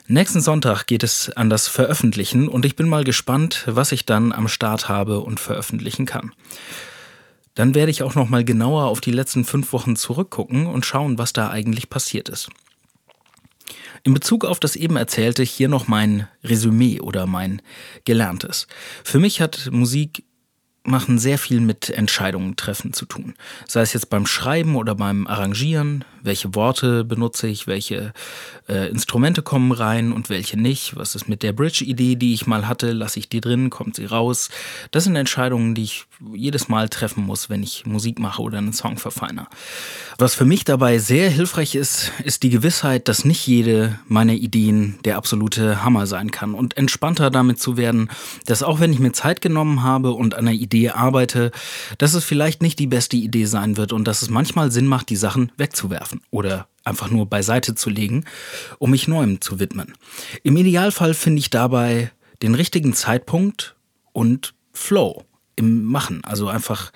Nächsten 0.08 0.42
Sonntag 0.42 0.88
geht 0.88 1.04
es 1.04 1.30
an 1.30 1.52
das 1.52 1.68
Veröffentlichen 1.68 2.48
und 2.48 2.66
ich 2.66 2.76
bin 2.76 2.90
mal 2.90 3.04
gespannt, 3.04 3.64
was 3.68 3.92
ich 3.92 4.06
dann 4.06 4.32
am 4.32 4.48
Start 4.48 4.90
habe 4.90 5.20
und 5.20 5.40
veröffentlichen 5.40 6.08
kann. 6.08 6.32
Dann 7.54 7.76
werde 7.76 7.92
ich 7.92 8.02
auch 8.02 8.16
noch 8.16 8.30
mal 8.30 8.44
genauer 8.44 8.86
auf 8.86 9.00
die 9.00 9.12
letzten 9.12 9.46
fünf 9.46 9.72
Wochen 9.74 9.96
zurückgucken 9.96 10.66
und 10.66 10.86
schauen, 10.86 11.20
was 11.20 11.34
da 11.34 11.52
eigentlich 11.52 11.90
passiert 11.90 12.30
ist. 12.30 12.50
In 14.06 14.14
Bezug 14.14 14.46
auf 14.46 14.60
das 14.60 14.76
eben 14.76 14.98
Erzählte 14.98 15.42
hier 15.42 15.68
noch 15.68 15.88
mein 15.88 16.28
Resümee 16.44 17.00
oder 17.00 17.26
mein 17.26 17.60
Gelerntes. 18.06 18.68
Für 19.04 19.20
mich 19.20 19.42
hat 19.42 19.70
Musik 19.72 20.25
machen 20.86 21.18
sehr 21.18 21.38
viel 21.38 21.60
mit 21.62 21.90
Entscheidungen 21.90 22.56
treffen 22.56 22.94
zu 22.94 23.06
tun. 23.06 23.36
Sei 23.68 23.82
es 23.82 23.94
jetzt 23.94 24.10
beim 24.10 24.26
Schreiben 24.26 24.76
oder 24.76 24.96
beim 24.96 25.28
Arrangieren, 25.28 26.04
welche 26.26 26.56
Worte 26.56 27.04
benutze 27.04 27.48
ich, 27.48 27.68
welche 27.68 28.14
äh, 28.68 28.90
Instrumente 28.90 29.42
kommen 29.44 29.72
rein 29.72 30.12
und 30.12 30.30
welche 30.30 30.60
nicht, 30.60 30.96
was 30.96 31.16
ist 31.16 31.30
mit 31.30 31.44
der 31.44 31.54
Bridge-Idee, 31.54 32.16
die 32.16 32.34
ich 32.34 32.48
mal 32.48 32.68
hatte, 32.68 32.92
lasse 32.92 33.20
ich 33.20 33.30
die 33.30 33.42
drin, 33.42 33.70
kommt 33.70 33.96
sie 33.96 34.06
raus. 34.06 34.50
Das 34.92 35.04
sind 35.04 35.16
Entscheidungen, 35.16 35.76
die 35.76 35.84
ich 35.84 36.06
jedes 36.34 36.68
Mal 36.68 36.90
treffen 36.90 37.26
muss, 37.26 37.50
wenn 37.50 37.62
ich 37.62 37.86
Musik 37.86 38.20
mache 38.20 38.42
oder 38.42 38.58
einen 38.58 38.74
Song 38.74 38.98
verfeiner. 38.98 39.48
Was 40.18 40.34
für 40.34 40.46
mich 40.46 40.64
dabei 40.64 40.98
sehr 40.98 41.30
hilfreich 41.30 41.76
ist, 41.76 42.12
ist 42.24 42.44
die 42.44 42.50
Gewissheit, 42.50 43.08
dass 43.08 43.26
nicht 43.26 43.46
jede 43.46 44.00
meiner 44.08 44.34
Ideen 44.34 44.98
der 45.06 45.18
absolute 45.18 45.84
Hammer 45.84 46.08
sein 46.08 46.32
kann 46.32 46.54
und 46.54 46.78
entspannter 46.78 47.30
damit 47.30 47.60
zu 47.60 47.78
werden, 47.78 48.10
dass 48.46 48.64
auch 48.64 48.80
wenn 48.80 48.94
ich 48.94 49.00
mir 49.00 49.12
Zeit 49.12 49.42
genommen 49.42 49.84
habe 49.84 50.12
und 50.12 50.34
an 50.34 50.48
einer 50.48 50.58
Idee 50.76 50.90
arbeite, 50.90 51.52
dass 51.98 52.14
es 52.14 52.24
vielleicht 52.24 52.62
nicht 52.62 52.80
die 52.80 52.88
beste 52.88 53.18
Idee 53.18 53.46
sein 53.46 53.78
wird 53.78 53.94
und 53.94 54.06
dass 54.06 54.22
es 54.22 54.30
manchmal 54.30 54.72
Sinn 54.72 54.88
macht, 54.88 55.10
die 55.10 55.16
Sachen 55.16 55.52
wegzuwerfen 55.58 56.22
oder 56.32 56.68
einfach 56.84 57.10
nur 57.10 57.26
beiseite 57.26 57.76
zu 57.76 57.90
legen, 57.90 58.26
um 58.78 58.92
mich 58.92 59.08
neuem 59.08 59.42
zu 59.42 59.60
widmen. 59.60 59.94
Im 60.44 60.58
Idealfall 60.58 61.14
finde 61.14 61.40
ich 61.40 61.50
dabei 61.50 62.12
den 62.42 62.56
richtigen 62.56 62.94
Zeitpunkt 62.94 63.76
und 64.14 64.54
Flow 64.74 65.24
im 65.56 65.86
Machen. 65.86 66.24
Also 66.24 66.48
einfach 66.48 66.92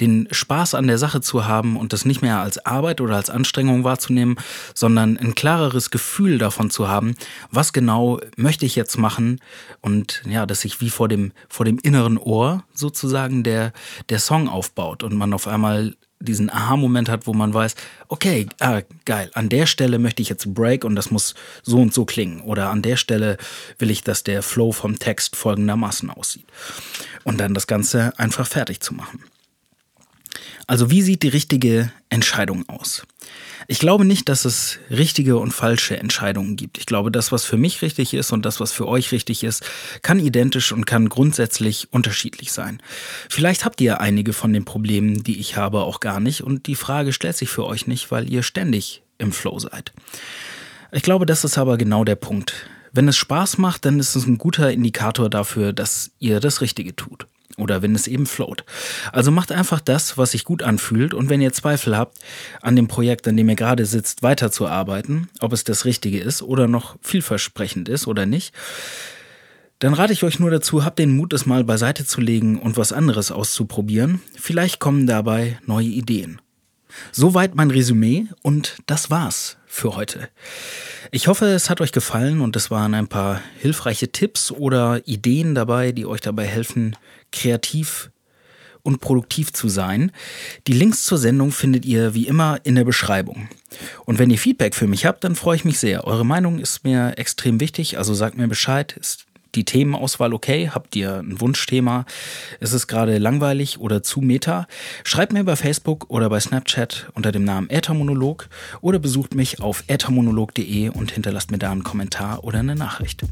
den 0.00 0.28
Spaß 0.30 0.74
an 0.74 0.86
der 0.86 0.98
Sache 0.98 1.20
zu 1.20 1.46
haben 1.46 1.76
und 1.76 1.92
das 1.92 2.04
nicht 2.04 2.22
mehr 2.22 2.40
als 2.40 2.64
Arbeit 2.64 3.00
oder 3.00 3.16
als 3.16 3.30
Anstrengung 3.30 3.84
wahrzunehmen, 3.84 4.36
sondern 4.74 5.16
ein 5.16 5.34
klareres 5.34 5.90
Gefühl 5.90 6.38
davon 6.38 6.70
zu 6.70 6.88
haben, 6.88 7.14
was 7.50 7.72
genau 7.72 8.20
möchte 8.36 8.66
ich 8.66 8.76
jetzt 8.76 8.98
machen 8.98 9.40
und 9.80 10.22
ja, 10.28 10.46
dass 10.46 10.60
sich 10.60 10.80
wie 10.80 10.90
vor 10.90 11.08
dem, 11.08 11.32
vor 11.48 11.64
dem 11.64 11.78
inneren 11.78 12.18
Ohr 12.18 12.64
sozusagen 12.74 13.42
der, 13.42 13.72
der 14.08 14.18
Song 14.18 14.48
aufbaut 14.48 15.02
und 15.02 15.16
man 15.16 15.32
auf 15.32 15.46
einmal 15.48 15.94
diesen 16.20 16.50
Aha-Moment 16.50 17.08
hat, 17.08 17.26
wo 17.26 17.32
man 17.32 17.54
weiß, 17.54 17.74
okay, 18.08 18.48
ah, 18.60 18.82
geil, 19.04 19.30
an 19.34 19.48
der 19.48 19.66
Stelle 19.66 19.98
möchte 19.98 20.22
ich 20.22 20.28
jetzt 20.28 20.52
Break 20.52 20.84
und 20.84 20.96
das 20.96 21.10
muss 21.10 21.34
so 21.62 21.78
und 21.78 21.94
so 21.94 22.04
klingen. 22.04 22.40
Oder 22.40 22.70
an 22.70 22.82
der 22.82 22.96
Stelle 22.96 23.36
will 23.78 23.90
ich, 23.90 24.02
dass 24.02 24.24
der 24.24 24.42
Flow 24.42 24.72
vom 24.72 24.98
Text 24.98 25.36
folgendermaßen 25.36 26.10
aussieht. 26.10 26.46
Und 27.22 27.38
dann 27.38 27.54
das 27.54 27.66
Ganze 27.66 28.18
einfach 28.18 28.46
fertig 28.46 28.80
zu 28.80 28.94
machen. 28.94 29.22
Also 30.68 30.90
wie 30.90 31.00
sieht 31.00 31.22
die 31.22 31.28
richtige 31.28 31.90
Entscheidung 32.10 32.68
aus? 32.68 33.06
Ich 33.68 33.78
glaube 33.78 34.04
nicht, 34.04 34.28
dass 34.28 34.44
es 34.44 34.78
richtige 34.90 35.38
und 35.38 35.50
falsche 35.50 35.96
Entscheidungen 35.96 36.56
gibt. 36.56 36.76
Ich 36.76 36.84
glaube, 36.84 37.10
das, 37.10 37.32
was 37.32 37.46
für 37.46 37.56
mich 37.56 37.80
richtig 37.80 38.12
ist 38.12 38.32
und 38.32 38.44
das, 38.44 38.60
was 38.60 38.72
für 38.72 38.86
euch 38.86 39.10
richtig 39.10 39.44
ist, 39.44 39.64
kann 40.02 40.20
identisch 40.20 40.70
und 40.72 40.84
kann 40.84 41.08
grundsätzlich 41.08 41.90
unterschiedlich 41.90 42.52
sein. 42.52 42.82
Vielleicht 43.30 43.64
habt 43.64 43.80
ihr 43.80 44.02
einige 44.02 44.34
von 44.34 44.52
den 44.52 44.66
Problemen, 44.66 45.24
die 45.24 45.40
ich 45.40 45.56
habe, 45.56 45.80
auch 45.80 46.00
gar 46.00 46.20
nicht 46.20 46.42
und 46.42 46.66
die 46.66 46.74
Frage 46.74 47.14
stellt 47.14 47.38
sich 47.38 47.48
für 47.48 47.64
euch 47.64 47.86
nicht, 47.86 48.10
weil 48.10 48.30
ihr 48.30 48.42
ständig 48.42 49.02
im 49.16 49.32
Flow 49.32 49.58
seid. 49.58 49.92
Ich 50.92 51.02
glaube, 51.02 51.24
das 51.24 51.44
ist 51.44 51.56
aber 51.56 51.78
genau 51.78 52.04
der 52.04 52.16
Punkt. 52.16 52.68
Wenn 52.92 53.08
es 53.08 53.16
Spaß 53.16 53.56
macht, 53.56 53.86
dann 53.86 53.98
ist 53.98 54.16
es 54.16 54.26
ein 54.26 54.36
guter 54.36 54.70
Indikator 54.70 55.30
dafür, 55.30 55.72
dass 55.72 56.10
ihr 56.18 56.40
das 56.40 56.60
Richtige 56.60 56.94
tut 56.94 57.26
oder 57.58 57.82
wenn 57.82 57.94
es 57.94 58.06
eben 58.06 58.26
float. 58.26 58.64
Also 59.12 59.30
macht 59.30 59.52
einfach 59.52 59.80
das, 59.80 60.16
was 60.16 60.32
sich 60.32 60.44
gut 60.44 60.62
anfühlt 60.62 61.14
und 61.14 61.28
wenn 61.28 61.40
ihr 61.40 61.52
Zweifel 61.52 61.96
habt, 61.96 62.18
an 62.62 62.76
dem 62.76 62.88
Projekt, 62.88 63.26
an 63.28 63.36
dem 63.36 63.48
ihr 63.48 63.56
gerade 63.56 63.86
sitzt, 63.86 64.22
weiterzuarbeiten, 64.22 65.28
ob 65.40 65.52
es 65.52 65.64
das 65.64 65.84
Richtige 65.84 66.20
ist 66.20 66.42
oder 66.42 66.68
noch 66.68 66.96
vielversprechend 67.02 67.88
ist 67.88 68.06
oder 68.06 68.26
nicht, 68.26 68.54
dann 69.78 69.94
rate 69.94 70.12
ich 70.12 70.24
euch 70.24 70.40
nur 70.40 70.50
dazu, 70.50 70.84
habt 70.84 70.98
den 70.98 71.16
Mut, 71.16 71.32
es 71.32 71.46
mal 71.46 71.62
beiseite 71.62 72.04
zu 72.04 72.20
legen 72.20 72.58
und 72.58 72.76
was 72.76 72.92
anderes 72.92 73.30
auszuprobieren. 73.30 74.20
Vielleicht 74.34 74.80
kommen 74.80 75.06
dabei 75.06 75.58
neue 75.66 75.86
Ideen. 75.86 76.40
Soweit 77.12 77.54
mein 77.54 77.70
Resümee 77.70 78.26
und 78.42 78.78
das 78.86 79.10
war's 79.10 79.56
für 79.66 79.96
heute. 79.96 80.28
Ich 81.10 81.28
hoffe, 81.28 81.46
es 81.46 81.70
hat 81.70 81.80
euch 81.80 81.92
gefallen 81.92 82.40
und 82.40 82.56
es 82.56 82.70
waren 82.70 82.94
ein 82.94 83.08
paar 83.08 83.40
hilfreiche 83.60 84.10
Tipps 84.10 84.50
oder 84.50 85.06
Ideen 85.06 85.54
dabei, 85.54 85.92
die 85.92 86.06
euch 86.06 86.20
dabei 86.20 86.46
helfen, 86.46 86.96
kreativ 87.32 88.10
und 88.82 89.00
produktiv 89.00 89.52
zu 89.52 89.68
sein. 89.68 90.12
Die 90.66 90.72
Links 90.72 91.04
zur 91.04 91.18
Sendung 91.18 91.52
findet 91.52 91.84
ihr 91.84 92.14
wie 92.14 92.26
immer 92.26 92.58
in 92.64 92.74
der 92.74 92.84
Beschreibung. 92.84 93.48
Und 94.06 94.18
wenn 94.18 94.30
ihr 94.30 94.38
Feedback 94.38 94.74
für 94.74 94.86
mich 94.86 95.04
habt, 95.04 95.24
dann 95.24 95.36
freue 95.36 95.56
ich 95.56 95.64
mich 95.64 95.78
sehr. 95.78 96.06
Eure 96.06 96.24
Meinung 96.24 96.58
ist 96.58 96.84
mir 96.84 97.18
extrem 97.18 97.60
wichtig, 97.60 97.98
also 97.98 98.14
sagt 98.14 98.36
mir 98.36 98.48
Bescheid. 98.48 98.96
Ist 98.98 99.26
die 99.54 99.64
Themenauswahl 99.64 100.32
okay? 100.32 100.70
Habt 100.72 100.96
ihr 100.96 101.16
ein 101.16 101.40
Wunschthema? 101.40 102.04
Ist 102.60 102.72
es 102.72 102.86
gerade 102.86 103.18
langweilig 103.18 103.78
oder 103.80 104.02
zu 104.02 104.20
meta? 104.20 104.66
Schreibt 105.04 105.32
mir 105.32 105.44
bei 105.44 105.56
Facebook 105.56 106.10
oder 106.10 106.28
bei 106.28 106.40
Snapchat 106.40 107.10
unter 107.14 107.32
dem 107.32 107.44
Namen 107.44 107.70
Äthermonolog 107.70 108.48
oder 108.80 108.98
besucht 108.98 109.34
mich 109.34 109.60
auf 109.60 109.84
äthermonolog.de 109.86 110.90
und 110.90 111.12
hinterlasst 111.12 111.50
mir 111.50 111.58
da 111.58 111.70
einen 111.70 111.84
Kommentar 111.84 112.44
oder 112.44 112.60
eine 112.60 112.74
Nachricht. 112.74 113.22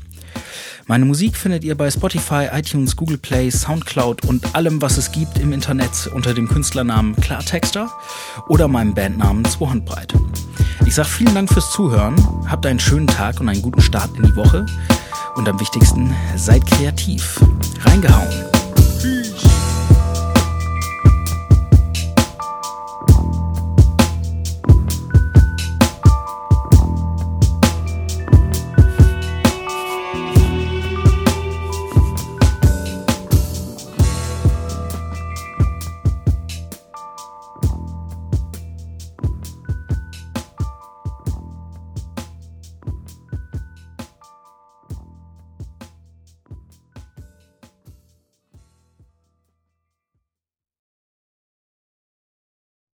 Meine 0.86 1.04
Musik 1.04 1.36
findet 1.36 1.64
ihr 1.64 1.74
bei 1.74 1.90
Spotify, 1.90 2.48
iTunes, 2.52 2.94
Google 2.94 3.18
Play, 3.18 3.50
Soundcloud 3.50 4.24
und 4.24 4.54
allem, 4.54 4.80
was 4.80 4.98
es 4.98 5.10
gibt 5.10 5.38
im 5.38 5.52
Internet 5.52 6.08
unter 6.14 6.32
dem 6.32 6.48
Künstlernamen 6.48 7.16
Klartexter 7.16 7.90
oder 8.48 8.68
meinem 8.68 8.94
Bandnamen 8.94 9.44
Zwohandbreit. 9.44 10.14
Ich 10.86 10.94
sage 10.94 11.08
vielen 11.08 11.34
Dank 11.34 11.52
fürs 11.52 11.72
Zuhören, 11.72 12.14
habt 12.48 12.64
einen 12.66 12.78
schönen 12.78 13.08
Tag 13.08 13.40
und 13.40 13.48
einen 13.48 13.62
guten 13.62 13.82
Start 13.82 14.16
in 14.16 14.22
die 14.22 14.36
Woche 14.36 14.66
und 15.36 15.48
am 15.48 15.60
wichtigsten, 15.60 16.14
seid 16.36 16.66
kreativ. 16.66 17.40
Reingehauen. 17.84 18.55